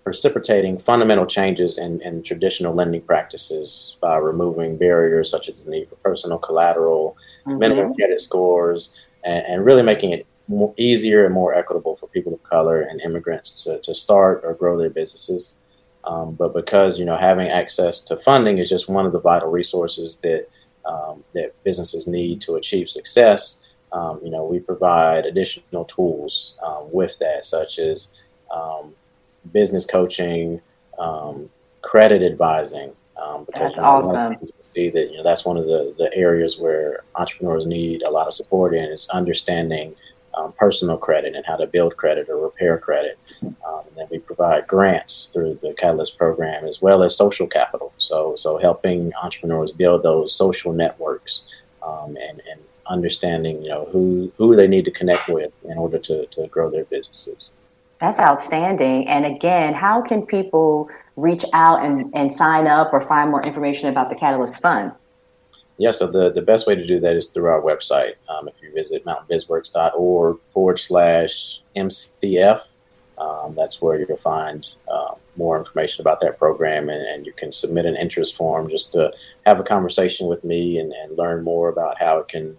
precipitating 0.05 0.79
fundamental 0.79 1.27
changes 1.27 1.79
in, 1.79 2.01
in 2.03 2.23
traditional 2.23 2.75
lending 2.75 3.03
practices 3.03 3.97
by 4.01 4.17
removing 4.17 4.77
barriers 4.77 5.31
such 5.31 5.49
as 5.49 5.65
the 5.65 5.71
need 5.71 5.89
for 5.89 5.97
personal 5.97 6.39
collateral, 6.39 7.17
mm-hmm. 7.47 7.59
minimum 7.59 7.95
credit 7.95 8.23
scores, 8.23 8.97
and, 9.25 9.45
and 9.47 9.65
really 9.65 9.83
making 9.83 10.13
it 10.13 10.27
more 10.49 10.75
easier 10.77 11.25
and 11.25 11.35
more 11.35 11.55
equitable 11.55 11.97
for 11.97 12.09
people 12.09 12.35
of 12.35 12.43
color 12.43 12.83
and 12.83 13.01
immigrants 13.01 13.65
to, 13.65 13.81
to 13.81 13.95
start 13.95 14.43
or 14.45 14.55
grow 14.55 14.79
their 14.79 14.91
businesses. 14.91 15.59
Um, 16.05 16.35
but 16.35 16.53
because 16.53 16.99
you 16.99 17.05
know 17.05 17.17
having 17.17 17.49
access 17.49 18.01
to 18.03 18.17
funding 18.17 18.59
is 18.59 18.69
just 18.69 18.89
one 18.89 19.07
of 19.07 19.13
the 19.13 19.21
vital 19.21 19.51
resources 19.51 20.19
that 20.25 20.49
um, 20.85 21.25
that 21.35 21.55
businesses 21.65 22.07
need 22.07 22.41
to 22.43 22.57
achieve 22.57 22.89
success, 22.89 23.61
um, 23.93 24.21
you 24.23 24.31
know 24.31 24.45
we 24.45 24.59
provide 24.59 25.27
additional 25.27 25.85
tools 25.85 26.55
um, 26.65 26.89
with 26.93 27.19
that, 27.19 27.45
such 27.45 27.79
as 27.79 28.09
um, 28.55 28.95
business 29.53 29.85
coaching, 29.85 30.61
um, 30.99 31.49
credit 31.83 32.23
advising. 32.23 32.93
because 33.15 33.47
that's 33.55 33.77
you 33.77 33.83
know, 33.83 33.89
awesome. 33.89 34.37
See 34.63 34.89
that 34.89 35.11
you 35.11 35.19
know 35.19 35.23
that's 35.23 35.45
one 35.45 35.59
of 35.59 35.67
the 35.67 35.95
the 35.99 36.13
areas 36.15 36.59
where 36.59 37.05
entrepreneurs 37.15 37.67
need 37.67 38.03
a 38.03 38.11
lot 38.11 38.27
of 38.27 38.33
support 38.33 38.75
in 38.75 38.85
is 38.85 39.09
understanding 39.11 39.95
um, 40.35 40.53
personal 40.53 40.97
credit 40.97 41.35
and 41.35 41.45
how 41.47 41.57
to 41.57 41.67
build 41.67 41.97
credit 41.97 42.29
or 42.29 42.37
repair 42.37 42.79
credit. 42.79 43.19
Um, 43.43 43.83
and 43.89 43.97
then 43.97 44.07
we 44.11 44.19
provide 44.19 44.67
grants 44.67 45.31
through 45.33 45.59
the 45.63 45.75
Catalyst 45.75 46.17
program 46.17 46.65
as 46.65 46.81
well 46.81 47.03
as 47.03 47.17
social 47.17 47.47
capital. 47.47 47.93
So, 47.99 48.35
so 48.37 48.59
helping 48.59 49.13
entrepreneurs 49.23 49.73
build 49.73 50.03
those 50.03 50.35
social 50.35 50.73
networks 50.73 51.43
um, 51.83 52.17
and, 52.17 52.41
and 52.51 52.61
understanding, 52.87 53.63
you 53.63 53.69
know, 53.69 53.89
who, 53.93 54.33
who 54.39 54.57
they 54.57 54.67
need 54.67 54.85
to 54.85 54.91
connect 54.91 55.29
with 55.29 55.53
in 55.65 55.79
order 55.79 55.99
to, 55.99 56.27
to 56.27 56.47
grow 56.49 56.71
their 56.71 56.85
businesses. 56.85 57.51
That's 58.01 58.19
outstanding. 58.19 59.07
And 59.07 59.25
again, 59.25 59.75
how 59.75 60.03
can 60.03 60.27
people 60.27 60.91
reach 61.17 61.45
out 61.53 61.85
and, 61.85 62.11
and 62.15 62.33
sign 62.33 62.67
up 62.67 62.93
or 62.93 63.01
find 63.01 63.31
more 63.31 63.43
information 63.43 63.89
about 63.89 64.09
the 64.09 64.17
Catalyst 64.17 64.61
Fund? 64.61 64.93
Yeah, 65.79 65.91
so 65.91 66.07
the, 66.07 66.31
the 66.31 66.43
best 66.43 66.67
way 66.67 66.75
to 66.75 66.87
do 66.87 67.01
that 67.01 67.17
is 67.17 67.31
through 67.31 67.47
our 67.47 67.61
website. 67.61 68.15
Um, 68.29 68.49
if 68.49 68.55
you 68.63 68.73
visit 68.73 69.05
mountainbizworks.org 69.05 70.39
forward 70.53 70.79
slash 70.79 71.61
MCF, 71.77 72.63
um, 73.19 73.55
that's 73.55 73.81
where 73.81 73.99
you'll 73.99 74.17
find 74.19 74.67
uh, 74.91 75.15
more 75.37 75.59
information 75.59 76.01
about 76.01 76.21
that 76.21 76.39
program 76.39 76.89
and, 76.89 77.07
and, 77.07 77.27
you 77.27 77.33
can 77.33 77.53
submit 77.53 77.87
an 77.87 77.97
interest 77.97 78.37
form 78.37 78.69
just 78.69 78.93
to 78.93 79.13
have 79.47 79.61
a 79.61 79.63
conversation 79.63 80.27
with 80.27 80.45
me 80.45 80.79
and, 80.79 80.93
and 80.93 81.17
learn 81.17 81.43
more 81.45 81.69
about 81.69 81.99
how 81.99 82.19
it 82.19 82.29
can 82.29 82.57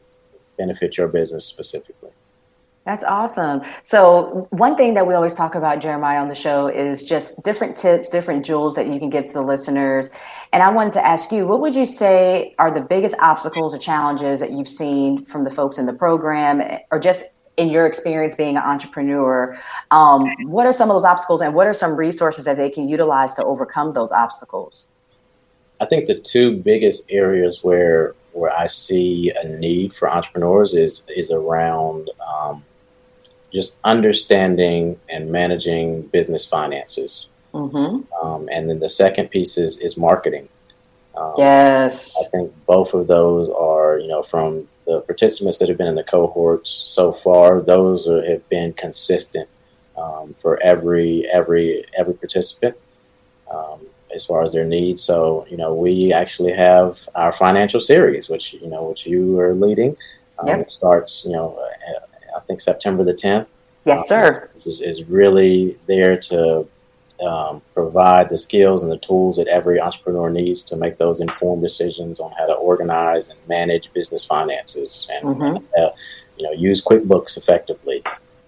benefit 0.57 0.97
your 0.97 1.07
business 1.07 1.45
specifically. 1.45 2.12
That's 2.85 3.05
awesome. 3.05 3.61
So, 3.83 4.47
one 4.49 4.75
thing 4.75 4.93
that 4.95 5.07
we 5.07 5.13
always 5.13 5.33
talk 5.33 5.55
about, 5.55 5.79
Jeremiah, 5.79 6.19
on 6.19 6.27
the 6.27 6.35
show 6.35 6.67
is 6.67 7.05
just 7.05 7.41
different 7.41 7.77
tips, 7.77 8.09
different 8.09 8.45
jewels 8.45 8.75
that 8.75 8.87
you 8.87 8.99
can 8.99 9.09
give 9.09 9.25
to 9.27 9.33
the 9.33 9.41
listeners. 9.41 10.09
And 10.51 10.61
I 10.61 10.69
wanted 10.69 10.91
to 10.93 11.05
ask 11.05 11.31
you, 11.31 11.47
what 11.47 11.61
would 11.61 11.75
you 11.75 11.85
say 11.85 12.53
are 12.59 12.73
the 12.73 12.81
biggest 12.81 13.15
obstacles 13.21 13.73
or 13.73 13.77
challenges 13.77 14.41
that 14.41 14.51
you've 14.51 14.67
seen 14.67 15.25
from 15.25 15.45
the 15.45 15.51
folks 15.51 15.77
in 15.77 15.85
the 15.85 15.93
program, 15.93 16.61
or 16.91 16.99
just 16.99 17.23
in 17.55 17.69
your 17.69 17.85
experience 17.85 18.35
being 18.35 18.57
an 18.57 18.63
entrepreneur? 18.63 19.57
Um, 19.91 20.27
what 20.47 20.65
are 20.65 20.73
some 20.73 20.89
of 20.89 20.95
those 20.95 21.05
obstacles, 21.05 21.39
and 21.41 21.55
what 21.55 21.67
are 21.67 21.73
some 21.73 21.95
resources 21.95 22.43
that 22.43 22.57
they 22.57 22.69
can 22.69 22.89
utilize 22.89 23.33
to 23.35 23.45
overcome 23.45 23.93
those 23.93 24.11
obstacles? 24.11 24.87
I 25.79 25.85
think 25.85 26.07
the 26.07 26.19
two 26.19 26.57
biggest 26.57 27.09
areas 27.09 27.63
where 27.63 28.13
where 28.33 28.53
I 28.53 28.67
see 28.67 29.31
a 29.41 29.47
need 29.47 29.95
for 29.95 30.09
entrepreneurs 30.09 30.73
is 30.73 31.05
is 31.15 31.31
around 31.31 32.09
um, 32.27 32.63
just 33.53 33.79
understanding 33.83 34.99
and 35.09 35.31
managing 35.31 36.01
business 36.07 36.45
finances. 36.45 37.29
Mm-hmm. 37.53 38.25
Um, 38.25 38.49
and 38.51 38.69
then 38.69 38.79
the 38.79 38.89
second 38.89 39.29
piece 39.29 39.57
is, 39.57 39.77
is 39.77 39.95
marketing. 39.95 40.49
Um, 41.15 41.33
yes. 41.37 42.15
I 42.19 42.27
think 42.29 42.51
both 42.65 42.93
of 42.93 43.07
those 43.07 43.49
are, 43.49 43.99
you 43.99 44.07
know, 44.07 44.23
from 44.23 44.67
the 44.85 45.01
participants 45.01 45.59
that 45.59 45.69
have 45.69 45.77
been 45.77 45.87
in 45.87 45.95
the 45.95 46.03
cohorts 46.03 46.69
so 46.69 47.13
far, 47.13 47.61
those 47.61 48.07
are, 48.07 48.25
have 48.25 48.47
been 48.49 48.73
consistent 48.73 49.49
um, 49.97 50.33
for 50.41 50.61
every 50.63 51.27
every 51.31 51.85
every 51.97 52.15
participant 52.15 52.75
um, 53.53 53.79
as 54.13 54.25
far 54.25 54.43
as 54.43 54.53
their 54.53 54.65
needs. 54.65 55.03
So, 55.03 55.45
you 55.49 55.57
know, 55.57 55.73
we 55.73 56.11
actually 56.11 56.53
have 56.53 56.99
our 57.15 57.31
financial 57.31 57.79
series, 57.79 58.29
which 58.29 58.53
you 58.53 58.67
know, 58.67 58.89
which 58.89 59.05
you 59.05 59.39
are 59.39 59.53
leading. 59.53 59.95
Um, 60.39 60.47
yep. 60.47 60.59
It 60.61 60.73
starts, 60.73 61.25
you 61.25 61.33
know, 61.33 61.59
think 62.53 62.61
September 62.61 63.03
the 63.03 63.13
10th. 63.13 63.47
Yes, 63.85 64.01
um, 64.01 64.07
sir. 64.07 64.49
Is, 64.65 64.79
is 64.79 65.03
really 65.05 65.77
there 65.87 66.17
to 66.17 66.67
um, 67.25 67.61
provide 67.73 68.29
the 68.29 68.37
skills 68.37 68.83
and 68.83 68.91
the 68.91 68.97
tools 68.97 69.37
that 69.37 69.47
every 69.47 69.79
entrepreneur 69.79 70.29
needs 70.29 70.63
to 70.63 70.77
make 70.77 70.97
those 70.97 71.19
informed 71.19 71.61
decisions 71.61 72.19
on 72.19 72.31
how 72.31 72.45
to 72.45 72.53
organize 72.53 73.29
and 73.29 73.39
manage 73.47 73.91
business 73.93 74.23
finances 74.23 75.07
and 75.11 75.25
mm-hmm. 75.25 75.65
uh, 75.77 75.89
you 76.37 76.43
know 76.45 76.51
use 76.51 76.81
QuickBooks 76.81 77.37
effectively. 77.37 78.03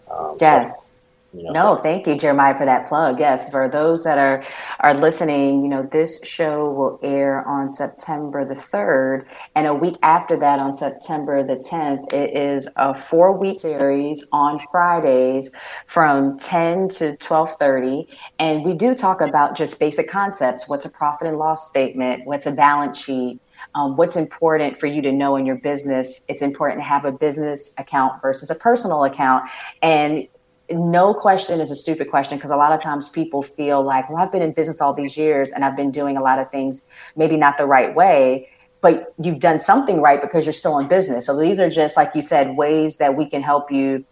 Um, 0.10 0.38
yes. 0.40 0.88
So 0.88 0.92
you 1.36 1.44
know, 1.44 1.52
no, 1.52 1.76
so. 1.76 1.82
thank 1.82 2.08
you, 2.08 2.16
Jeremiah, 2.16 2.56
for 2.56 2.66
that 2.66 2.88
plug. 2.88 3.20
Yes, 3.20 3.50
for 3.50 3.68
those 3.68 4.04
that 4.04 4.18
are 4.18 4.44
are 4.80 4.94
listening, 4.94 5.64
you 5.64 5.68
know, 5.68 5.84
this 5.84 6.20
show 6.24 6.72
will 6.72 7.00
air 7.04 7.46
on 7.48 7.72
September 7.72 8.46
the 8.46 8.56
third, 8.56 9.28
and 9.56 9.68
a 9.68 9.74
week 9.74 9.96
after 10.02 10.38
that, 10.38 10.60
on 10.60 10.74
September 10.74 11.44
the 11.44 11.58
tenth, 11.58 12.14
it 12.14 12.36
is 12.36 12.68
a 12.78 12.94
four 12.94 13.38
week 13.38 13.60
series 13.60 14.24
on 14.32 14.60
Fridays 14.72 15.52
from 15.88 16.40
ten 16.40 16.88
to 16.90 17.18
twelve 17.18 17.52
thirty, 17.60 18.08
and 18.40 18.64
we 18.64 18.74
do 18.74 18.96
talk 18.96 19.22
about 19.22 19.56
just 19.58 19.80
basic 19.80 20.10
concepts. 20.10 20.68
What's 20.68 20.86
a 20.86 20.90
profit 20.90 21.28
and 21.28 21.38
loss 21.38 21.68
statement? 21.70 22.26
What's 22.26 22.46
a 22.46 22.52
balance 22.52 22.98
sheet? 22.98 23.40
Um, 23.74 23.98
what's 23.98 24.16
important 24.16 24.80
for 24.80 24.86
you 24.88 25.02
to 25.02 25.12
know 25.12 25.36
in 25.36 25.46
your 25.46 25.58
business. 25.58 26.24
It's 26.28 26.42
important 26.42 26.82
to 26.82 26.86
have 26.86 27.04
a 27.04 27.12
business 27.12 27.74
account 27.78 28.22
versus 28.22 28.50
a 28.50 28.56
personal 28.56 29.04
account. 29.04 29.50
And 29.82 30.28
no 30.70 31.14
question 31.14 31.62
is 31.62 31.72
a 31.72 31.76
stupid 31.76 32.10
question 32.10 32.38
because 32.38 32.52
a 32.52 32.56
lot 32.56 32.72
of 32.72 32.82
times 32.82 33.10
people 33.10 33.44
feel 33.44 33.84
like, 33.84 34.10
well, 34.10 34.20
I've 34.20 34.32
been 34.32 34.42
in 34.42 34.52
business 34.52 34.82
all 34.82 34.94
these 34.94 35.16
years 35.16 35.52
and 35.52 35.64
I've 35.64 35.76
been 35.76 35.92
doing 35.92 36.18
a 36.18 36.22
lot 36.22 36.40
of 36.40 36.50
things 36.50 36.82
maybe 37.16 37.38
not 37.38 37.58
the 37.58 37.66
right 37.66 37.94
way, 37.94 38.50
but 38.82 39.14
you've 39.22 39.40
done 39.40 39.60
something 39.60 40.02
right 40.02 40.22
because 40.22 40.46
you're 40.46 40.54
still 40.54 40.80
in 40.80 40.88
business. 40.88 41.26
So 41.26 41.38
these 41.38 41.60
are 41.60 41.70
just, 41.70 41.96
like 41.96 42.16
you 42.16 42.22
said, 42.22 42.56
ways 42.56 42.98
that 42.98 43.16
we 43.16 43.26
can 43.28 43.44
help 43.44 43.72
you 43.72 44.06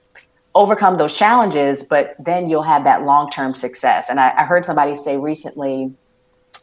overcome 0.56 0.98
those 0.98 1.18
challenges, 1.18 1.84
but 1.84 2.16
then 2.20 2.50
you'll 2.50 2.64
have 2.64 2.84
that 2.84 3.04
long 3.04 3.30
term 3.32 3.54
success. 3.54 4.08
And 4.10 4.20
I, 4.20 4.34
I, 4.38 4.44
heard 4.46 4.66
somebody 4.66 4.96
say 4.96 5.18
recently, 5.18 5.94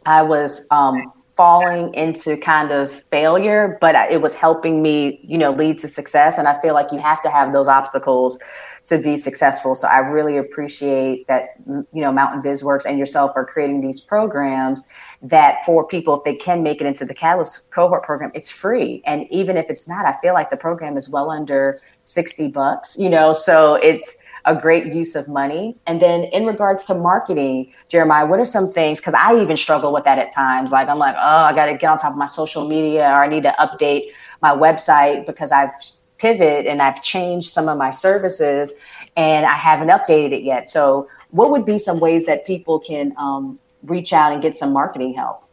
I 0.06 0.22
was 0.22 0.66
um, 0.70 1.12
falling 1.40 1.94
into 1.94 2.36
kind 2.36 2.70
of 2.70 2.92
failure, 3.04 3.78
but 3.80 3.94
it 4.12 4.20
was 4.20 4.34
helping 4.34 4.82
me, 4.82 5.18
you 5.22 5.38
know, 5.38 5.50
lead 5.50 5.78
to 5.78 5.88
success. 5.88 6.36
And 6.36 6.46
I 6.46 6.60
feel 6.60 6.74
like 6.74 6.92
you 6.92 6.98
have 6.98 7.22
to 7.22 7.30
have 7.30 7.54
those 7.54 7.66
obstacles 7.66 8.38
to 8.84 8.98
be 8.98 9.16
successful. 9.16 9.74
So 9.74 9.88
I 9.88 10.00
really 10.00 10.36
appreciate 10.36 11.26
that, 11.28 11.44
you 11.66 12.02
know, 12.02 12.12
Mountain 12.12 12.42
Biz 12.42 12.62
Works 12.62 12.84
and 12.84 12.98
yourself 12.98 13.30
are 13.36 13.46
creating 13.46 13.80
these 13.80 14.02
programs 14.02 14.86
that 15.22 15.64
for 15.64 15.88
people, 15.88 16.18
if 16.18 16.24
they 16.24 16.34
can 16.34 16.62
make 16.62 16.78
it 16.82 16.86
into 16.86 17.06
the 17.06 17.14
Catalyst 17.14 17.70
cohort 17.70 18.02
program, 18.02 18.30
it's 18.34 18.50
free. 18.50 19.02
And 19.06 19.26
even 19.30 19.56
if 19.56 19.70
it's 19.70 19.88
not, 19.88 20.04
I 20.04 20.20
feel 20.20 20.34
like 20.34 20.50
the 20.50 20.58
program 20.58 20.98
is 20.98 21.08
well 21.08 21.30
under 21.30 21.80
60 22.04 22.48
bucks, 22.48 22.98
you 22.98 23.08
know, 23.08 23.32
so 23.32 23.76
it's, 23.76 24.18
a 24.44 24.54
great 24.54 24.86
use 24.86 25.14
of 25.14 25.28
money. 25.28 25.76
And 25.86 26.00
then 26.00 26.24
in 26.24 26.46
regards 26.46 26.84
to 26.86 26.94
marketing, 26.94 27.72
Jeremiah, 27.88 28.26
what 28.26 28.40
are 28.40 28.44
some 28.44 28.72
things? 28.72 28.98
Because 28.98 29.14
I 29.14 29.40
even 29.40 29.56
struggle 29.56 29.92
with 29.92 30.04
that 30.04 30.18
at 30.18 30.32
times. 30.32 30.70
Like 30.70 30.88
I'm 30.88 30.98
like, 30.98 31.16
oh, 31.16 31.44
I 31.44 31.54
got 31.54 31.66
to 31.66 31.76
get 31.76 31.90
on 31.90 31.98
top 31.98 32.12
of 32.12 32.18
my 32.18 32.26
social 32.26 32.68
media, 32.68 33.04
or 33.10 33.24
I 33.24 33.28
need 33.28 33.42
to 33.44 33.54
update 33.58 34.12
my 34.42 34.50
website 34.50 35.26
because 35.26 35.52
I've 35.52 35.70
pivot 36.18 36.66
and 36.66 36.82
I've 36.82 37.02
changed 37.02 37.50
some 37.50 37.68
of 37.68 37.78
my 37.78 37.90
services 37.90 38.72
and 39.16 39.46
I 39.46 39.54
haven't 39.54 39.88
updated 39.88 40.32
it 40.32 40.42
yet. 40.42 40.70
So, 40.70 41.08
what 41.30 41.50
would 41.50 41.64
be 41.64 41.78
some 41.78 42.00
ways 42.00 42.26
that 42.26 42.44
people 42.44 42.80
can 42.80 43.14
um, 43.16 43.58
reach 43.84 44.12
out 44.12 44.32
and 44.32 44.42
get 44.42 44.56
some 44.56 44.72
marketing 44.72 45.14
help? 45.14 45.44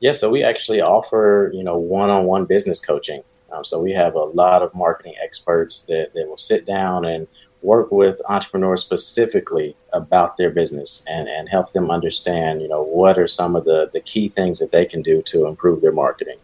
Yeah, 0.00 0.12
so 0.12 0.30
we 0.30 0.42
actually 0.42 0.80
offer 0.80 1.50
you 1.54 1.62
know 1.62 1.76
one-on-one 1.76 2.46
business 2.46 2.80
coaching. 2.80 3.22
Um, 3.50 3.64
so 3.64 3.80
we 3.80 3.92
have 3.92 4.14
a 4.14 4.24
lot 4.24 4.62
of 4.62 4.74
marketing 4.74 5.14
experts 5.22 5.82
that, 5.88 6.12
that 6.14 6.28
will 6.28 6.36
sit 6.36 6.66
down 6.66 7.06
and 7.06 7.26
work 7.62 7.90
with 7.90 8.20
entrepreneurs 8.28 8.82
specifically 8.82 9.76
about 9.92 10.36
their 10.36 10.50
business 10.50 11.04
and, 11.08 11.28
and 11.28 11.48
help 11.48 11.72
them 11.72 11.90
understand, 11.90 12.62
you 12.62 12.68
know, 12.68 12.82
what 12.82 13.18
are 13.18 13.28
some 13.28 13.56
of 13.56 13.64
the, 13.64 13.90
the 13.92 14.00
key 14.00 14.28
things 14.28 14.58
that 14.58 14.70
they 14.70 14.84
can 14.84 15.02
do 15.02 15.22
to 15.22 15.46
improve 15.46 15.82
their 15.82 15.92
marketing. 15.92 16.38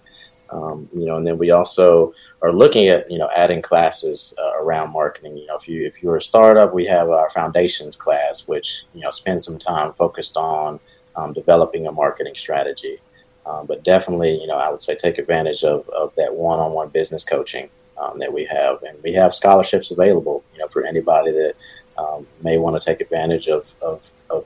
Um, 0.50 0.88
you 0.94 1.06
know, 1.06 1.16
and 1.16 1.26
then 1.26 1.38
we 1.38 1.50
also 1.50 2.14
are 2.42 2.52
looking 2.52 2.88
at, 2.88 3.10
you 3.10 3.18
know, 3.18 3.30
adding 3.34 3.62
classes 3.62 4.34
uh, 4.38 4.56
around 4.62 4.92
marketing. 4.92 5.36
You 5.36 5.46
know, 5.46 5.56
if 5.56 5.66
you 5.66 5.84
if 5.84 6.02
you're 6.02 6.16
a 6.16 6.22
startup, 6.22 6.72
we 6.72 6.84
have 6.86 7.10
our 7.10 7.30
foundations 7.30 7.96
class, 7.96 8.46
which 8.46 8.82
you 8.92 9.00
know 9.00 9.10
spends 9.10 9.44
some 9.44 9.58
time 9.58 9.94
focused 9.94 10.36
on 10.36 10.78
um, 11.16 11.32
developing 11.32 11.86
a 11.86 11.92
marketing 11.92 12.34
strategy. 12.36 12.98
Um, 13.46 13.66
but 13.66 13.82
definitely, 13.82 14.40
you 14.40 14.46
know, 14.46 14.56
I 14.56 14.70
would 14.70 14.82
say 14.82 14.94
take 14.94 15.18
advantage 15.18 15.64
of, 15.64 15.88
of 15.90 16.14
that 16.16 16.34
one-on-one 16.34 16.88
business 16.90 17.24
coaching 17.24 17.68
um, 17.98 18.18
that 18.18 18.32
we 18.32 18.44
have, 18.44 18.82
and 18.82 19.00
we 19.02 19.12
have 19.12 19.34
scholarships 19.34 19.90
available, 19.90 20.44
you 20.52 20.60
know, 20.60 20.68
for 20.68 20.84
anybody 20.84 21.32
that 21.32 21.54
um, 21.98 22.26
may 22.42 22.58
want 22.58 22.80
to 22.80 22.84
take 22.84 23.00
advantage 23.00 23.48
of, 23.48 23.64
of, 23.80 24.00
of, 24.30 24.44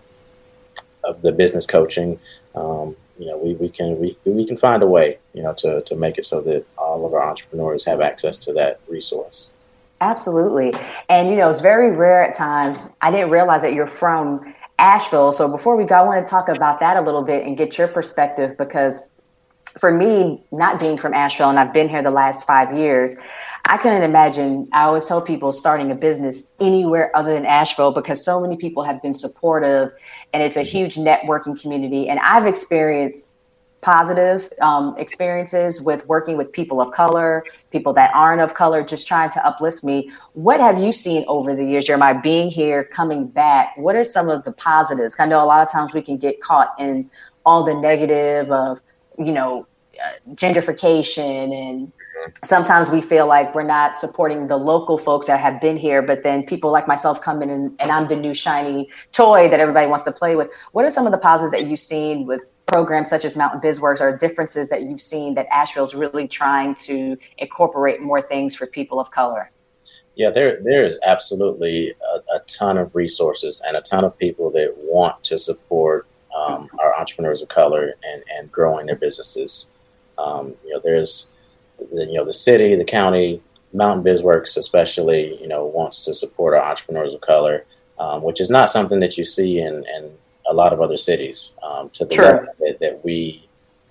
of 1.04 1.22
the 1.22 1.32
business 1.32 1.66
coaching. 1.66 2.18
Um, 2.54 2.96
you 3.18 3.26
know, 3.26 3.36
we, 3.36 3.54
we 3.54 3.68
can 3.68 3.98
we, 3.98 4.16
we 4.24 4.46
can 4.46 4.56
find 4.56 4.82
a 4.82 4.86
way, 4.86 5.18
you 5.34 5.42
know, 5.42 5.52
to, 5.54 5.82
to 5.82 5.96
make 5.96 6.18
it 6.18 6.24
so 6.24 6.40
that 6.42 6.64
all 6.76 7.04
of 7.04 7.14
our 7.14 7.28
entrepreneurs 7.28 7.84
have 7.84 8.00
access 8.00 8.38
to 8.38 8.52
that 8.52 8.80
resource. 8.88 9.50
Absolutely. 10.00 10.72
And, 11.08 11.28
you 11.28 11.36
know, 11.36 11.50
it's 11.50 11.60
very 11.60 11.90
rare 11.90 12.22
at 12.22 12.36
times. 12.36 12.88
I 13.00 13.10
didn't 13.10 13.30
realize 13.30 13.62
that 13.62 13.74
you're 13.74 13.88
from 13.88 14.54
Asheville. 14.78 15.32
So 15.32 15.48
before 15.48 15.76
we 15.76 15.82
go, 15.82 15.96
I 15.96 16.02
want 16.02 16.24
to 16.24 16.30
talk 16.30 16.48
about 16.48 16.78
that 16.78 16.96
a 16.96 17.00
little 17.00 17.22
bit 17.22 17.44
and 17.44 17.56
get 17.56 17.76
your 17.76 17.88
perspective 17.88 18.56
because 18.56 19.08
for 19.78 19.90
me, 19.90 20.42
not 20.52 20.78
being 20.80 20.98
from 20.98 21.14
Asheville 21.14 21.50
and 21.50 21.58
I've 21.58 21.72
been 21.72 21.88
here 21.88 22.02
the 22.02 22.10
last 22.10 22.46
five 22.46 22.74
years, 22.74 23.14
I 23.66 23.76
couldn't 23.76 24.02
imagine. 24.02 24.68
I 24.72 24.84
always 24.84 25.04
tell 25.04 25.20
people 25.20 25.52
starting 25.52 25.90
a 25.90 25.94
business 25.94 26.50
anywhere 26.58 27.14
other 27.14 27.34
than 27.34 27.44
Asheville 27.44 27.92
because 27.92 28.24
so 28.24 28.40
many 28.40 28.56
people 28.56 28.82
have 28.82 29.02
been 29.02 29.14
supportive 29.14 29.92
and 30.32 30.42
it's 30.42 30.56
a 30.56 30.62
huge 30.62 30.96
networking 30.96 31.60
community. 31.60 32.08
And 32.08 32.18
I've 32.20 32.46
experienced 32.46 33.30
positive 33.80 34.50
um, 34.60 34.96
experiences 34.98 35.80
with 35.80 36.06
working 36.06 36.36
with 36.36 36.50
people 36.52 36.80
of 36.80 36.90
color, 36.92 37.44
people 37.70 37.92
that 37.92 38.10
aren't 38.14 38.40
of 38.40 38.54
color, 38.54 38.82
just 38.82 39.06
trying 39.06 39.30
to 39.30 39.46
uplift 39.46 39.84
me. 39.84 40.10
What 40.32 40.60
have 40.60 40.78
you 40.78 40.90
seen 40.90 41.24
over 41.28 41.54
the 41.54 41.64
years, 41.64 41.84
Jeremiah, 41.84 42.20
being 42.20 42.50
here, 42.50 42.84
coming 42.84 43.28
back? 43.28 43.76
What 43.76 43.94
are 43.94 44.04
some 44.04 44.28
of 44.28 44.44
the 44.44 44.52
positives? 44.52 45.14
I 45.18 45.26
know 45.26 45.42
a 45.42 45.46
lot 45.46 45.64
of 45.64 45.70
times 45.70 45.94
we 45.94 46.02
can 46.02 46.16
get 46.16 46.40
caught 46.40 46.74
in 46.78 47.08
all 47.46 47.64
the 47.64 47.74
negative 47.74 48.50
of, 48.50 48.80
you 49.18 49.32
know, 49.32 49.66
uh, 50.02 50.34
gentrification 50.34 51.52
and 51.52 51.92
sometimes 52.44 52.90
we 52.90 53.00
feel 53.00 53.26
like 53.26 53.54
we're 53.54 53.62
not 53.62 53.96
supporting 53.96 54.46
the 54.46 54.56
local 54.56 54.98
folks 54.98 55.26
that 55.26 55.40
have 55.40 55.60
been 55.60 55.76
here, 55.76 56.02
but 56.02 56.22
then 56.22 56.42
people 56.44 56.70
like 56.70 56.86
myself 56.86 57.20
come 57.20 57.42
in 57.42 57.50
and, 57.50 57.76
and, 57.80 57.90
I'm 57.90 58.08
the 58.08 58.16
new 58.16 58.34
shiny 58.34 58.88
toy 59.12 59.48
that 59.48 59.60
everybody 59.60 59.86
wants 59.86 60.04
to 60.04 60.12
play 60.12 60.36
with. 60.36 60.50
What 60.72 60.84
are 60.84 60.90
some 60.90 61.06
of 61.06 61.12
the 61.12 61.18
positives 61.18 61.52
that 61.52 61.66
you've 61.68 61.80
seen 61.80 62.26
with 62.26 62.42
programs 62.66 63.08
such 63.08 63.24
as 63.24 63.34
Mountain 63.34 63.60
BizWorks 63.60 64.00
or 64.00 64.16
differences 64.16 64.68
that 64.68 64.82
you've 64.82 65.00
seen 65.00 65.34
that 65.34 65.46
Asheville's 65.50 65.94
really 65.94 66.28
trying 66.28 66.74
to 66.76 67.16
incorporate 67.38 68.00
more 68.00 68.20
things 68.20 68.54
for 68.54 68.66
people 68.66 69.00
of 69.00 69.10
color? 69.10 69.50
Yeah, 70.14 70.30
there 70.30 70.60
there 70.62 70.84
is 70.84 70.98
absolutely 71.04 71.94
a, 72.12 72.36
a 72.36 72.40
ton 72.46 72.76
of 72.76 72.94
resources 72.94 73.62
and 73.66 73.76
a 73.76 73.80
ton 73.80 74.04
of 74.04 74.18
people 74.18 74.50
that 74.50 74.74
want 74.76 75.22
to 75.24 75.38
support 75.38 76.08
um, 76.36 76.68
our 76.78 76.94
entrepreneurs 76.98 77.42
of 77.42 77.48
color 77.48 77.94
and, 78.02 78.22
and 78.36 78.50
growing 78.52 78.86
their 78.86 78.96
businesses. 78.96 79.66
Um, 80.18 80.54
you 80.64 80.72
know, 80.72 80.80
there's 80.82 81.28
the, 81.92 82.06
you 82.06 82.14
know 82.14 82.24
the 82.24 82.32
city, 82.32 82.74
the 82.74 82.84
county, 82.84 83.40
Mountain 83.72 84.04
BizWorks 84.04 84.56
especially, 84.56 85.40
you 85.40 85.48
know, 85.48 85.66
wants 85.66 86.04
to 86.04 86.14
support 86.14 86.54
our 86.54 86.62
entrepreneurs 86.62 87.14
of 87.14 87.20
color, 87.20 87.64
um, 87.98 88.22
which 88.22 88.40
is 88.40 88.50
not 88.50 88.70
something 88.70 89.00
that 89.00 89.18
you 89.18 89.24
see 89.24 89.60
in, 89.60 89.84
in 89.86 90.10
a 90.48 90.54
lot 90.54 90.72
of 90.72 90.80
other 90.80 90.96
cities 90.96 91.54
um, 91.62 91.90
to 91.90 92.04
the 92.04 92.14
sure. 92.14 92.24
level 92.24 92.46
that, 92.60 92.80
that, 92.80 93.04
we 93.04 93.46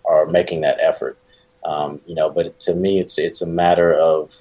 are 0.05 0.25
making 0.25 0.61
that 0.61 0.79
effort. 0.79 1.17
Um, 1.63 2.01
you 2.07 2.15
know, 2.15 2.29
but 2.29 2.59
to 2.61 2.73
me, 2.73 2.99
it's 2.99 3.17
it's 3.17 3.41
a 3.41 3.45
matter 3.45 3.93
of 3.93 4.33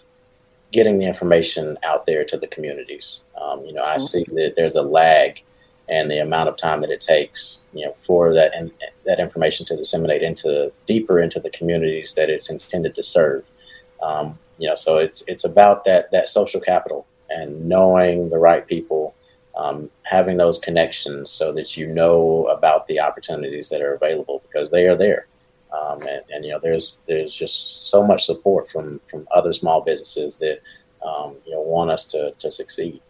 getting 0.73 0.99
the 0.99 1.07
information 1.07 1.77
out 1.83 2.07
there 2.07 2.25
to 2.25 2.37
the 2.37 2.47
communities. 2.47 3.23
Um, 3.41 3.65
you 3.65 3.73
know, 3.73 3.85
I 3.85 3.97
mm-hmm. 3.97 4.01
see 4.01 4.25
that 4.35 4.55
there's 4.57 4.77
a 4.77 4.83
lag 4.83 5.43
and 5.89 6.11
the 6.11 6.19
amount 6.19 6.49
of 6.49 6.57
time 6.57 6.81
that 6.81 6.91
it 6.91 7.01
takes, 7.01 7.61
you 7.73 7.85
know, 7.85 7.95
for 8.07 8.35
that 8.35 8.55
and 8.55 8.71
that 9.05 9.21
information 9.21 9.65
to 9.67 9.77
disseminate 9.77 10.23
into 10.23 10.73
deeper 10.87 11.21
into 11.21 11.39
the 11.39 11.51
communities 11.51 12.15
that 12.15 12.29
it's 12.29 12.51
intended 12.51 12.95
to 12.95 13.03
serve. 13.03 13.45
Um, 14.03 14.39
you 14.59 14.69
know, 14.69 14.75
so 14.75 14.99
it's 14.99 15.23
it's 15.27 15.45
about 15.45 15.85
that 15.85 16.11
that 16.11 16.29
social 16.29 16.61
capital 16.61 17.07
and 17.31 17.69
knowing 17.69 18.31
the 18.31 18.39
right 18.39 18.67
people 18.67 19.15
um, 19.57 19.91
having 20.03 20.37
those 20.37 20.59
connections 20.59 21.31
so 21.31 21.53
that 21.53 21.77
you 21.77 21.87
know 21.87 22.47
about 22.47 22.87
the 22.87 23.01
opportunities 23.01 23.69
that 23.71 23.81
are 23.81 23.95
available 23.95 24.43
because 24.47 24.71
they 24.71 24.87
are 24.87 24.97
there. 24.97 25.27
Um, 25.73 26.01
and, 26.03 26.23
and, 26.33 26.45
you 26.45 26.53
know, 26.53 26.61
there's 26.63 27.01
there's 27.07 27.35
just 27.35 27.85
so 27.85 28.07
much 28.07 28.25
support 28.25 28.71
from 28.71 29.01
from 29.11 29.27
other 29.35 29.53
small 29.53 29.81
businesses 29.81 30.39
that 30.39 30.61
um, 31.05 31.37
you 31.45 31.53
know 31.53 31.61
want 31.61 31.91
us 31.91 32.05
to 32.09 32.33
to 32.39 32.51
succeed. 32.51 33.01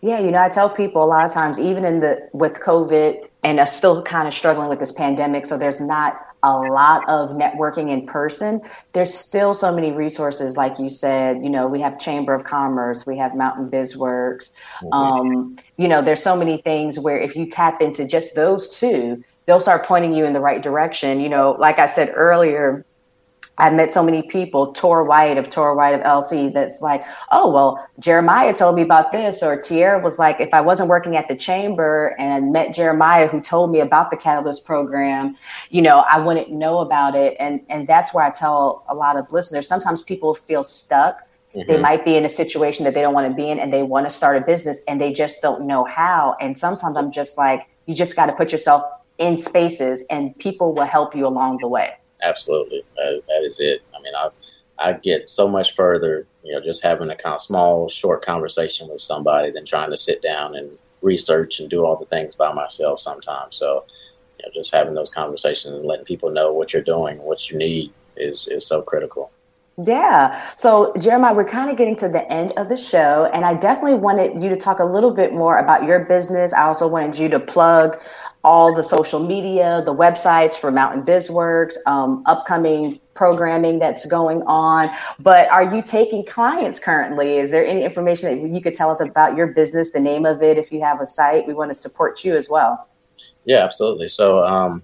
Yeah, 0.00 0.18
you 0.18 0.30
know, 0.30 0.42
I 0.42 0.48
tell 0.48 0.68
people 0.68 1.04
a 1.04 1.06
lot 1.06 1.24
of 1.24 1.32
times, 1.32 1.58
even 1.58 1.84
in 1.84 2.00
the 2.00 2.28
with 2.32 2.54
COVID, 2.54 3.28
and 3.42 3.60
are 3.60 3.66
still 3.66 4.02
kind 4.02 4.28
of 4.28 4.34
struggling 4.34 4.68
with 4.68 4.80
this 4.80 4.92
pandemic, 4.92 5.46
so 5.46 5.56
there's 5.56 5.80
not 5.80 6.20
a 6.42 6.56
lot 6.56 7.06
of 7.08 7.30
networking 7.30 7.90
in 7.90 8.06
person 8.06 8.60
there's 8.92 9.12
still 9.12 9.52
so 9.52 9.74
many 9.74 9.92
resources 9.92 10.56
like 10.56 10.78
you 10.78 10.88
said 10.88 11.42
you 11.42 11.50
know 11.50 11.66
we 11.66 11.80
have 11.80 11.98
chamber 12.00 12.34
of 12.34 12.44
commerce 12.44 13.04
we 13.06 13.16
have 13.16 13.34
mountain 13.34 13.70
bizworks 13.70 14.50
mm-hmm. 14.82 14.92
um, 14.92 15.58
you 15.76 15.86
know 15.86 16.00
there's 16.00 16.22
so 16.22 16.34
many 16.34 16.56
things 16.58 16.98
where 16.98 17.18
if 17.18 17.36
you 17.36 17.46
tap 17.46 17.82
into 17.82 18.06
just 18.06 18.34
those 18.34 18.70
two 18.70 19.22
they'll 19.44 19.60
start 19.60 19.84
pointing 19.84 20.14
you 20.14 20.24
in 20.24 20.32
the 20.32 20.40
right 20.40 20.62
direction 20.62 21.20
you 21.20 21.28
know 21.28 21.56
like 21.58 21.78
i 21.78 21.86
said 21.86 22.10
earlier 22.14 22.86
I've 23.60 23.74
met 23.74 23.92
so 23.92 24.02
many 24.02 24.22
people, 24.22 24.72
Tor 24.72 25.04
White 25.04 25.36
of 25.36 25.50
Tor 25.50 25.74
White 25.74 25.94
of 25.94 26.00
LC, 26.00 26.52
that's 26.52 26.80
like, 26.80 27.04
oh, 27.30 27.50
well, 27.50 27.86
Jeremiah 27.98 28.54
told 28.54 28.74
me 28.76 28.82
about 28.82 29.12
this. 29.12 29.42
Or 29.42 29.60
Tierra 29.60 30.02
was 30.02 30.18
like, 30.18 30.40
if 30.40 30.54
I 30.54 30.60
wasn't 30.60 30.88
working 30.88 31.16
at 31.16 31.28
the 31.28 31.36
chamber 31.36 32.16
and 32.18 32.52
met 32.52 32.74
Jeremiah 32.74 33.28
who 33.28 33.40
told 33.40 33.70
me 33.70 33.80
about 33.80 34.10
the 34.10 34.16
Catalyst 34.16 34.64
program, 34.64 35.36
you 35.68 35.82
know, 35.82 36.00
I 36.10 36.18
wouldn't 36.18 36.50
know 36.50 36.78
about 36.78 37.14
it. 37.14 37.36
And, 37.38 37.60
and 37.68 37.86
that's 37.86 38.14
where 38.14 38.24
I 38.24 38.30
tell 38.30 38.84
a 38.88 38.94
lot 38.94 39.16
of 39.16 39.30
listeners 39.30 39.68
sometimes 39.68 40.02
people 40.02 40.34
feel 40.34 40.62
stuck. 40.62 41.20
Mm-hmm. 41.54 41.68
They 41.68 41.76
might 41.78 42.04
be 42.04 42.16
in 42.16 42.24
a 42.24 42.28
situation 42.28 42.84
that 42.84 42.94
they 42.94 43.02
don't 43.02 43.14
want 43.14 43.28
to 43.28 43.34
be 43.34 43.50
in 43.50 43.58
and 43.58 43.72
they 43.72 43.82
want 43.82 44.06
to 44.06 44.10
start 44.10 44.40
a 44.40 44.44
business 44.44 44.80
and 44.88 45.00
they 45.00 45.12
just 45.12 45.42
don't 45.42 45.66
know 45.66 45.84
how. 45.84 46.36
And 46.40 46.58
sometimes 46.58 46.96
I'm 46.96 47.12
just 47.12 47.36
like, 47.36 47.68
you 47.86 47.94
just 47.94 48.16
got 48.16 48.26
to 48.26 48.32
put 48.32 48.52
yourself 48.52 48.82
in 49.18 49.36
spaces 49.36 50.04
and 50.08 50.36
people 50.38 50.72
will 50.72 50.86
help 50.86 51.14
you 51.14 51.26
along 51.26 51.58
the 51.58 51.68
way 51.68 51.92
absolutely. 52.22 52.82
that, 52.96 53.42
is 53.44 53.58
it. 53.60 53.82
I 53.96 54.02
mean, 54.02 54.14
I 54.14 54.30
I 54.80 54.94
get 54.94 55.30
so 55.30 55.46
much 55.46 55.74
further, 55.74 56.26
you 56.42 56.52
know, 56.52 56.60
just 56.60 56.82
having 56.82 57.10
a 57.10 57.16
kind 57.16 57.34
of 57.34 57.42
small, 57.42 57.88
short 57.88 58.24
conversation 58.24 58.88
with 58.88 59.02
somebody 59.02 59.50
than 59.50 59.66
trying 59.66 59.90
to 59.90 59.96
sit 59.96 60.22
down 60.22 60.56
and 60.56 60.70
research 61.02 61.60
and 61.60 61.68
do 61.68 61.84
all 61.84 61.96
the 61.96 62.06
things 62.06 62.34
by 62.34 62.52
myself 62.52 63.00
sometimes. 63.00 63.56
So, 63.56 63.84
you 64.38 64.46
know, 64.46 64.52
just 64.54 64.72
having 64.72 64.94
those 64.94 65.10
conversations 65.10 65.74
and 65.74 65.84
letting 65.84 66.06
people 66.06 66.30
know 66.30 66.52
what 66.52 66.72
you're 66.72 66.82
doing, 66.82 67.18
what 67.18 67.50
you 67.50 67.58
need 67.58 67.92
is 68.16 68.48
is 68.48 68.66
so 68.66 68.80
critical. 68.82 69.30
Yeah. 69.82 70.40
So, 70.56 70.92
Jeremiah, 71.00 71.32
we're 71.34 71.44
kind 71.44 71.70
of 71.70 71.76
getting 71.76 71.96
to 71.96 72.08
the 72.08 72.30
end 72.30 72.52
of 72.56 72.68
the 72.68 72.76
show, 72.76 73.30
and 73.32 73.44
I 73.44 73.54
definitely 73.54 73.98
wanted 73.98 74.42
you 74.42 74.50
to 74.50 74.56
talk 74.56 74.78
a 74.78 74.84
little 74.84 75.10
bit 75.10 75.32
more 75.32 75.58
about 75.58 75.84
your 75.84 76.00
business. 76.00 76.52
I 76.52 76.62
also 76.62 76.86
wanted 76.86 77.18
you 77.18 77.28
to 77.30 77.40
plug 77.40 77.98
all 78.42 78.74
the 78.74 78.82
social 78.82 79.20
media, 79.20 79.82
the 79.84 79.94
websites 79.94 80.54
for 80.54 80.70
Mountain 80.70 81.02
BizWorks, 81.04 81.74
um, 81.86 82.22
upcoming 82.26 82.98
programming 83.14 83.78
that's 83.78 84.06
going 84.06 84.42
on. 84.44 84.90
But 85.18 85.48
are 85.50 85.74
you 85.74 85.82
taking 85.82 86.24
clients 86.24 86.78
currently? 86.78 87.36
Is 87.36 87.50
there 87.50 87.66
any 87.66 87.84
information 87.84 88.42
that 88.42 88.48
you 88.48 88.62
could 88.62 88.74
tell 88.74 88.90
us 88.90 89.00
about 89.00 89.36
your 89.36 89.48
business, 89.48 89.90
the 89.90 90.00
name 90.00 90.24
of 90.24 90.42
it? 90.42 90.56
If 90.56 90.72
you 90.72 90.80
have 90.80 91.00
a 91.00 91.06
site, 91.06 91.46
we 91.46 91.52
want 91.52 91.70
to 91.70 91.74
support 91.74 92.24
you 92.24 92.34
as 92.34 92.48
well. 92.48 92.88
Yeah, 93.44 93.62
absolutely. 93.64 94.08
So, 94.08 94.42
um, 94.44 94.82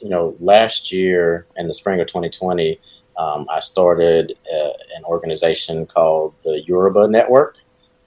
you 0.00 0.08
know, 0.08 0.36
last 0.38 0.92
year 0.92 1.46
in 1.56 1.66
the 1.66 1.74
spring 1.74 2.00
of 2.00 2.06
2020, 2.06 2.78
um, 3.18 3.46
I 3.50 3.60
started 3.60 4.32
uh, 4.52 4.70
an 4.96 5.04
organization 5.04 5.86
called 5.86 6.34
the 6.44 6.62
Yoruba 6.66 7.08
Network. 7.08 7.56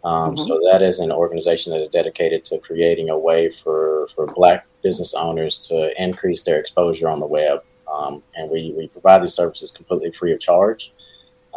Um, 0.06 0.36
mm-hmm. 0.36 0.44
So 0.44 0.62
that 0.72 0.82
is 0.82 1.00
an 1.00 1.12
organization 1.12 1.74
that 1.74 1.82
is 1.82 1.90
dedicated 1.90 2.46
to 2.46 2.60
creating 2.60 3.10
a 3.10 3.18
way 3.18 3.52
for, 3.64 4.08
for 4.16 4.28
Black 4.28 4.66
business 4.86 5.14
owners 5.16 5.58
to 5.70 5.78
increase 6.02 6.44
their 6.44 6.60
exposure 6.60 7.10
on 7.10 7.20
the 7.20 7.26
web. 7.26 7.64
Um, 7.92 8.22
and 8.36 8.50
we, 8.50 8.74
we 8.78 8.88
provide 8.88 9.24
these 9.24 9.34
services 9.34 9.72
completely 9.72 10.12
free 10.12 10.34
of 10.34 10.40
charge 10.40 10.92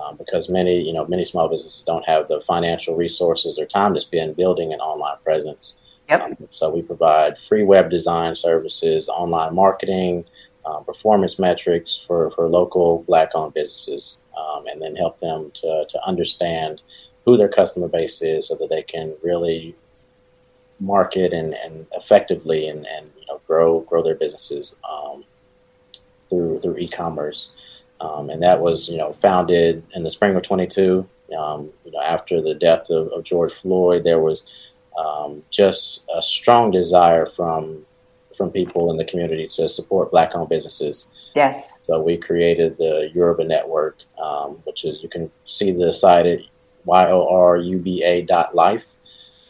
um, 0.00 0.16
because 0.16 0.48
many 0.48 0.80
you 0.80 0.92
know 0.92 1.04
many 1.06 1.24
small 1.24 1.48
businesses 1.48 1.82
don't 1.90 2.06
have 2.12 2.28
the 2.28 2.40
financial 2.52 2.94
resources 2.96 3.58
or 3.58 3.66
time 3.66 3.92
to 3.94 4.00
spend 4.00 4.36
building 4.36 4.72
an 4.72 4.80
online 4.80 5.18
presence. 5.24 5.80
Yep. 6.08 6.20
Um, 6.22 6.48
so 6.50 6.70
we 6.70 6.82
provide 6.82 7.36
free 7.48 7.64
web 7.64 7.90
design 7.90 8.34
services, 8.34 9.10
online 9.10 9.54
marketing, 9.54 10.24
um, 10.64 10.84
performance 10.84 11.38
metrics 11.38 12.02
for, 12.06 12.30
for 12.30 12.48
local 12.48 13.04
black-owned 13.06 13.52
businesses, 13.52 14.22
um, 14.40 14.66
and 14.68 14.80
then 14.80 14.96
help 14.96 15.20
them 15.20 15.50
to, 15.60 15.84
to 15.86 15.98
understand 16.06 16.80
who 17.26 17.36
their 17.36 17.52
customer 17.60 17.88
base 17.88 18.22
is 18.22 18.48
so 18.48 18.56
that 18.56 18.70
they 18.70 18.82
can 18.82 19.14
really 19.22 19.76
market 20.80 21.32
and, 21.32 21.54
and 21.64 21.86
effectively 21.92 22.68
and, 22.68 22.86
and 22.86 23.10
know 23.28 23.40
grow 23.46 23.80
grow 23.80 24.02
their 24.02 24.14
businesses 24.14 24.76
um, 24.88 25.24
through 26.28 26.60
through 26.60 26.78
e-commerce. 26.78 27.50
Um, 28.00 28.30
and 28.30 28.42
that 28.42 28.60
was 28.60 28.88
you 28.88 28.98
know 28.98 29.12
founded 29.14 29.82
in 29.94 30.02
the 30.02 30.10
spring 30.10 30.36
of 30.36 30.42
22. 30.42 31.08
Um, 31.38 31.70
you 31.84 31.92
know 31.92 32.00
after 32.00 32.40
the 32.40 32.54
death 32.54 32.90
of, 32.90 33.08
of 33.08 33.24
George 33.24 33.52
Floyd, 33.54 34.04
there 34.04 34.20
was 34.20 34.50
um, 34.98 35.42
just 35.50 36.06
a 36.14 36.22
strong 36.22 36.70
desire 36.70 37.26
from 37.36 37.84
from 38.36 38.50
people 38.50 38.90
in 38.90 38.96
the 38.96 39.04
community 39.04 39.46
to 39.48 39.68
support 39.68 40.12
black-owned 40.12 40.48
businesses. 40.48 41.10
Yes. 41.34 41.80
So 41.84 42.02
we 42.02 42.16
created 42.16 42.78
the 42.78 43.10
Yoruba 43.12 43.44
Network, 43.44 43.98
um, 44.22 44.60
which 44.64 44.84
is 44.84 45.02
you 45.02 45.08
can 45.08 45.30
see 45.44 45.72
the 45.72 45.92
site 45.92 46.24
at 46.24 46.40
y-o-r-u-b-a 46.84 48.22
dot 48.22 48.54
life. 48.54 48.84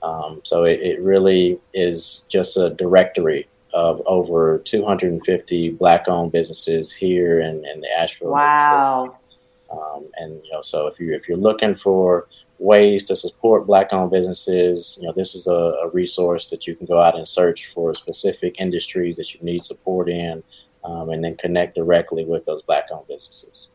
Um, 0.03 0.41
so 0.43 0.65
it, 0.65 0.81
it 0.81 1.01
really 1.01 1.61
is 1.75 2.23
just 2.29 2.57
a 2.57 2.71
directory 2.71 3.47
of 3.75 4.03
over 4.07 4.59
250 4.59 5.71
black-owned 5.71 6.33
businesses 6.33 6.93
here 6.93 7.41
in, 7.41 7.65
in 7.67 7.81
the 7.81 7.99
Asheville. 7.99 8.33
Wow. 8.33 9.19
Um, 9.71 10.07
and 10.17 10.41
you 10.45 10.53
know, 10.53 10.63
so 10.63 10.87
if 10.87 10.99
you 10.99 11.15
if 11.15 11.29
you're 11.29 11.37
looking 11.37 11.75
for 11.75 12.27
ways 12.59 13.05
to 13.05 13.17
support 13.17 13.67
black-owned 13.67 14.11
businesses, 14.11 14.99
you 15.01 15.07
know, 15.07 15.13
this 15.15 15.35
is 15.35 15.47
a, 15.47 15.53
a, 15.53 15.91
resource 15.91 16.51
that 16.51 16.67
you 16.67 16.75
can 16.75 16.87
go 16.87 17.01
out 17.01 17.17
and 17.17 17.29
search 17.29 17.71
for 17.75 17.95
specific 17.95 18.61
industries 18.61 19.17
that 19.17 19.33
you 19.33 19.41
need 19.43 19.65
support 19.65 20.09
in, 20.09 20.43
um, 20.85 21.11
and 21.11 21.23
then 21.23 21.37
connect 21.37 21.77
directly 21.77 22.25
with 22.25 22.45
those 22.47 22.63
black-owned 22.63 23.07
businesses. 23.07 23.69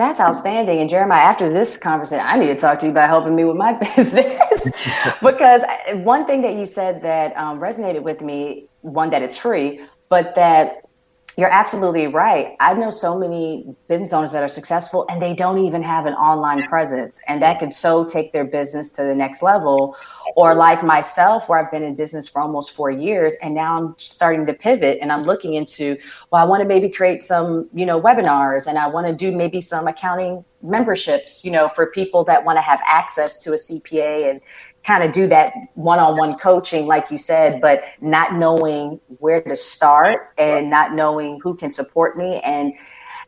That's 0.00 0.18
outstanding. 0.18 0.80
And 0.80 0.88
Jeremiah, 0.88 1.20
after 1.20 1.52
this 1.52 1.76
conversation, 1.76 2.24
I 2.26 2.38
need 2.38 2.46
to 2.46 2.54
talk 2.54 2.78
to 2.78 2.86
you 2.86 2.92
about 2.92 3.10
helping 3.10 3.36
me 3.36 3.44
with 3.44 3.56
my 3.56 3.72
business 3.96 4.72
because 5.22 5.60
one 5.92 6.24
thing 6.24 6.40
that 6.40 6.54
you 6.54 6.64
said 6.64 7.02
that 7.02 7.36
um, 7.36 7.60
resonated 7.60 8.02
with 8.02 8.22
me, 8.22 8.69
one 8.82 9.10
that 9.10 9.22
it's 9.22 9.36
free, 9.36 9.80
but 10.08 10.34
that 10.34 10.82
you're 11.36 11.50
absolutely 11.50 12.06
right. 12.06 12.56
I 12.60 12.74
know 12.74 12.90
so 12.90 13.16
many 13.16 13.64
business 13.88 14.12
owners 14.12 14.32
that 14.32 14.42
are 14.42 14.48
successful 14.48 15.06
and 15.08 15.22
they 15.22 15.32
don't 15.32 15.58
even 15.60 15.82
have 15.82 16.06
an 16.06 16.14
online 16.14 16.66
presence, 16.68 17.20
and 17.28 17.40
that 17.40 17.60
could 17.60 17.72
so 17.72 18.04
take 18.04 18.32
their 18.32 18.44
business 18.44 18.92
to 18.92 19.04
the 19.04 19.14
next 19.14 19.42
level. 19.42 19.96
Or, 20.36 20.54
like 20.54 20.84
myself, 20.84 21.48
where 21.48 21.58
I've 21.58 21.72
been 21.72 21.82
in 21.82 21.96
business 21.96 22.28
for 22.28 22.40
almost 22.40 22.70
four 22.70 22.90
years, 22.90 23.34
and 23.42 23.52
now 23.54 23.76
I'm 23.76 23.94
starting 23.98 24.46
to 24.46 24.52
pivot 24.52 24.98
and 25.02 25.10
I'm 25.10 25.24
looking 25.24 25.54
into, 25.54 25.96
well, 26.30 26.40
I 26.40 26.46
want 26.46 26.62
to 26.62 26.68
maybe 26.68 26.88
create 26.88 27.24
some, 27.24 27.68
you 27.74 27.84
know, 27.84 28.00
webinars 28.00 28.66
and 28.66 28.78
I 28.78 28.86
want 28.86 29.08
to 29.08 29.12
do 29.12 29.36
maybe 29.36 29.60
some 29.60 29.88
accounting 29.88 30.44
memberships, 30.62 31.44
you 31.44 31.50
know, 31.50 31.68
for 31.68 31.86
people 31.86 32.22
that 32.24 32.44
want 32.44 32.58
to 32.58 32.62
have 32.62 32.80
access 32.86 33.38
to 33.38 33.52
a 33.52 33.56
CPA 33.56 34.30
and 34.30 34.40
kind 34.84 35.04
of 35.04 35.12
do 35.12 35.26
that 35.26 35.52
one-on-one 35.74 36.36
coaching 36.38 36.86
like 36.86 37.10
you 37.10 37.18
said 37.18 37.60
but 37.60 37.82
not 38.00 38.34
knowing 38.34 39.00
where 39.18 39.42
to 39.42 39.56
start 39.56 40.30
and 40.38 40.70
not 40.70 40.94
knowing 40.94 41.38
who 41.42 41.54
can 41.54 41.70
support 41.70 42.16
me 42.16 42.40
and 42.40 42.72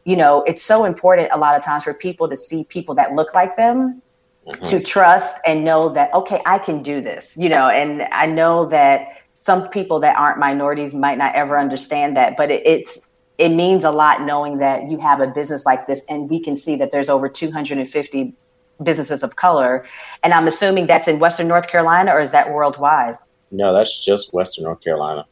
you 0.05 0.17
know 0.17 0.43
it's 0.43 0.63
so 0.63 0.85
important 0.85 1.29
a 1.33 1.39
lot 1.39 1.57
of 1.57 1.63
times 1.63 1.85
for 1.85 1.93
people 1.93 2.29
to 2.29 2.37
see 2.37 2.65
people 2.65 2.95
that 2.95 3.15
look 3.15 3.35
like 3.35 3.57
them 3.57 4.01
mm-hmm. 4.47 4.65
to 4.67 4.83
trust 4.83 5.37
and 5.47 5.65
know 5.65 5.89
that 5.91 6.13
okay 6.15 6.41
i 6.47 6.59
can 6.59 6.83
do 6.83 7.01
this 7.01 7.37
you 7.37 7.49
know 7.49 7.69
and 7.69 8.03
i 8.13 8.25
know 8.25 8.67
that 8.67 9.19
some 9.35 9.69
people 9.69 10.01
that 10.01 10.17
aren't 10.17 10.39
minorities 10.39 10.95
might 10.95 11.19
not 11.19 11.35
ever 11.35 11.59
understand 11.59 12.17
that 12.17 12.37
but 12.37 12.51
it, 12.51 12.65
it's 12.67 12.99
it 13.39 13.49
means 13.49 13.83
a 13.83 13.91
lot 13.91 14.23
knowing 14.23 14.59
that 14.59 14.85
you 14.85 14.99
have 14.99 15.21
a 15.21 15.27
business 15.27 15.67
like 15.67 15.87
this 15.87 16.03
and 16.09 16.31
we 16.31 16.41
can 16.41 16.57
see 16.57 16.77
that 16.77 16.91
there's 16.91 17.09
over 17.09 17.29
250 17.29 18.37
businesses 18.83 19.23
of 19.23 19.37
color. 19.37 19.85
And 20.23 20.35
I'm 20.35 20.47
assuming 20.47 20.87
that's 20.87 21.09
in 21.09 21.19
Western 21.19 21.49
North 21.49 21.69
Carolina 21.69 22.13
or 22.13 22.21
is 22.21 22.31
that 22.33 22.53
worldwide? 22.53 23.17
No, 23.51 23.73
that's 23.75 24.05
just 24.05 24.33
Western 24.33 24.65
North 24.65 24.83
Carolina. 24.83 25.27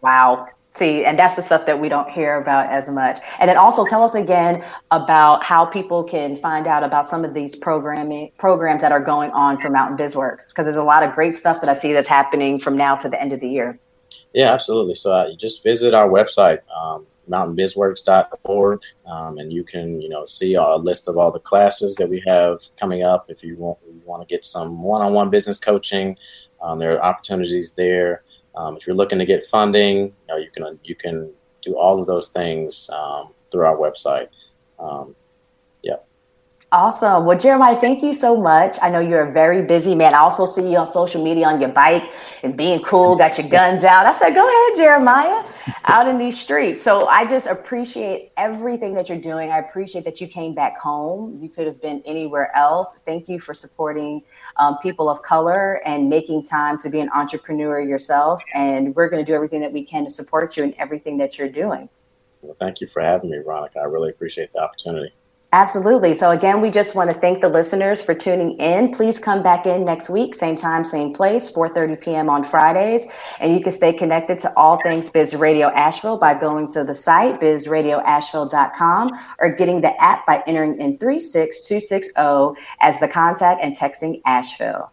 Wow. 0.00 0.48
See, 0.72 1.06
and 1.06 1.18
that's 1.18 1.36
the 1.36 1.42
stuff 1.42 1.64
that 1.64 1.80
we 1.80 1.88
don't 1.88 2.10
hear 2.10 2.36
about 2.36 2.70
as 2.70 2.90
much. 2.90 3.18
And 3.38 3.48
then 3.48 3.56
also 3.56 3.86
tell 3.86 4.04
us 4.04 4.14
again 4.14 4.62
about 4.90 5.42
how 5.42 5.64
people 5.64 6.04
can 6.04 6.36
find 6.36 6.66
out 6.66 6.82
about 6.82 7.06
some 7.06 7.24
of 7.24 7.32
these 7.32 7.56
programming 7.56 8.30
programs 8.36 8.82
that 8.82 8.92
are 8.92 9.00
going 9.00 9.30
on 9.30 9.58
for 9.58 9.70
Mountain 9.70 9.96
BizWorks, 9.96 10.50
because 10.50 10.66
there's 10.66 10.76
a 10.76 10.84
lot 10.84 11.02
of 11.02 11.14
great 11.14 11.34
stuff 11.34 11.62
that 11.62 11.70
I 11.70 11.72
see 11.72 11.94
that's 11.94 12.06
happening 12.08 12.58
from 12.58 12.76
now 12.76 12.94
to 12.96 13.08
the 13.08 13.18
end 13.20 13.32
of 13.32 13.40
the 13.40 13.48
year. 13.48 13.78
Yeah, 14.34 14.52
absolutely. 14.52 14.96
So 14.96 15.14
uh, 15.14 15.28
you 15.28 15.36
just 15.38 15.62
visit 15.62 15.94
our 15.94 16.10
website, 16.10 16.60
um, 16.70 17.06
mountainbizworks.org, 17.30 18.80
um, 19.06 19.38
and 19.38 19.52
you 19.52 19.64
can 19.64 20.00
you 20.00 20.08
know 20.08 20.24
see 20.24 20.54
a 20.54 20.76
list 20.76 21.08
of 21.08 21.16
all 21.16 21.30
the 21.30 21.40
classes 21.40 21.94
that 21.96 22.08
we 22.08 22.22
have 22.26 22.58
coming 22.78 23.02
up. 23.02 23.26
If 23.28 23.42
you 23.42 23.56
want 23.56 23.78
you 23.86 24.00
want 24.04 24.26
to 24.26 24.32
get 24.32 24.44
some 24.44 24.82
one-on-one 24.82 25.30
business 25.30 25.58
coaching, 25.58 26.16
um, 26.60 26.78
there 26.78 26.96
are 26.96 27.02
opportunities 27.02 27.72
there. 27.72 28.22
Um, 28.54 28.76
if 28.76 28.86
you're 28.86 28.96
looking 28.96 29.18
to 29.18 29.26
get 29.26 29.46
funding, 29.46 29.98
you, 29.98 30.12
know, 30.28 30.36
you 30.36 30.50
can 30.54 30.78
you 30.84 30.94
can 30.94 31.30
do 31.62 31.76
all 31.76 32.00
of 32.00 32.06
those 32.06 32.28
things 32.28 32.88
um, 32.92 33.32
through 33.50 33.66
our 33.66 33.76
website. 33.76 34.28
Um, 34.78 35.14
Awesome. 36.72 37.24
Well, 37.24 37.38
Jeremiah, 37.38 37.76
thank 37.76 38.02
you 38.02 38.12
so 38.12 38.36
much. 38.36 38.76
I 38.82 38.90
know 38.90 38.98
you're 38.98 39.28
a 39.28 39.32
very 39.32 39.62
busy 39.62 39.94
man. 39.94 40.14
I 40.14 40.18
also 40.18 40.44
see 40.46 40.72
you 40.72 40.78
on 40.78 40.86
social 40.86 41.22
media 41.22 41.46
on 41.46 41.60
your 41.60 41.70
bike 41.70 42.12
and 42.42 42.56
being 42.56 42.82
cool, 42.82 43.14
got 43.14 43.38
your 43.38 43.48
guns 43.48 43.84
out. 43.84 44.04
I 44.04 44.12
said, 44.12 44.34
go 44.34 44.46
ahead, 44.46 44.76
Jeremiah, 44.76 45.44
out 45.84 46.08
in 46.08 46.18
these 46.18 46.38
streets. 46.38 46.82
So 46.82 47.06
I 47.06 47.26
just 47.26 47.46
appreciate 47.46 48.32
everything 48.36 48.94
that 48.94 49.08
you're 49.08 49.18
doing. 49.18 49.50
I 49.50 49.58
appreciate 49.58 50.04
that 50.04 50.20
you 50.20 50.28
came 50.28 50.54
back 50.54 50.78
home. 50.78 51.38
You 51.40 51.48
could 51.48 51.66
have 51.66 51.80
been 51.80 52.02
anywhere 52.06 52.54
else. 52.56 53.00
Thank 53.04 53.28
you 53.28 53.38
for 53.38 53.54
supporting 53.54 54.22
um, 54.56 54.78
people 54.78 55.08
of 55.08 55.22
color 55.22 55.80
and 55.84 56.08
making 56.08 56.44
time 56.44 56.78
to 56.78 56.90
be 56.90 57.00
an 57.00 57.10
entrepreneur 57.14 57.80
yourself. 57.80 58.42
And 58.54 58.94
we're 58.94 59.08
going 59.08 59.24
to 59.24 59.30
do 59.30 59.34
everything 59.34 59.60
that 59.60 59.72
we 59.72 59.84
can 59.84 60.04
to 60.04 60.10
support 60.10 60.56
you 60.56 60.64
in 60.64 60.74
everything 60.78 61.18
that 61.18 61.38
you're 61.38 61.48
doing. 61.48 61.88
Well, 62.42 62.56
thank 62.60 62.80
you 62.80 62.86
for 62.86 63.02
having 63.02 63.30
me, 63.30 63.38
Veronica. 63.38 63.80
I 63.80 63.84
really 63.84 64.10
appreciate 64.10 64.52
the 64.52 64.60
opportunity. 64.60 65.12
Absolutely. 65.56 66.12
So, 66.12 66.32
again, 66.32 66.60
we 66.60 66.68
just 66.68 66.94
want 66.94 67.08
to 67.08 67.16
thank 67.16 67.40
the 67.40 67.48
listeners 67.48 68.02
for 68.02 68.14
tuning 68.14 68.58
in. 68.58 68.92
Please 68.92 69.18
come 69.18 69.42
back 69.42 69.64
in 69.64 69.86
next 69.86 70.10
week, 70.10 70.34
same 70.34 70.54
time, 70.54 70.84
same 70.84 71.14
place, 71.14 71.50
4.30 71.50 71.98
p.m. 71.98 72.28
on 72.28 72.44
Fridays. 72.44 73.06
And 73.40 73.54
you 73.54 73.62
can 73.62 73.72
stay 73.72 73.94
connected 73.94 74.38
to 74.40 74.52
all 74.54 74.78
things 74.82 75.08
Biz 75.08 75.34
Radio 75.34 75.68
Asheville 75.68 76.18
by 76.18 76.34
going 76.34 76.70
to 76.72 76.84
the 76.84 76.94
site, 76.94 77.40
bizradioasheville.com, 77.40 79.18
or 79.38 79.56
getting 79.56 79.80
the 79.80 79.98
app 79.98 80.26
by 80.26 80.42
entering 80.46 80.78
in 80.78 80.98
36260 80.98 82.62
as 82.80 83.00
the 83.00 83.08
contact 83.08 83.62
and 83.64 83.74
texting 83.74 84.20
Asheville. 84.26 84.92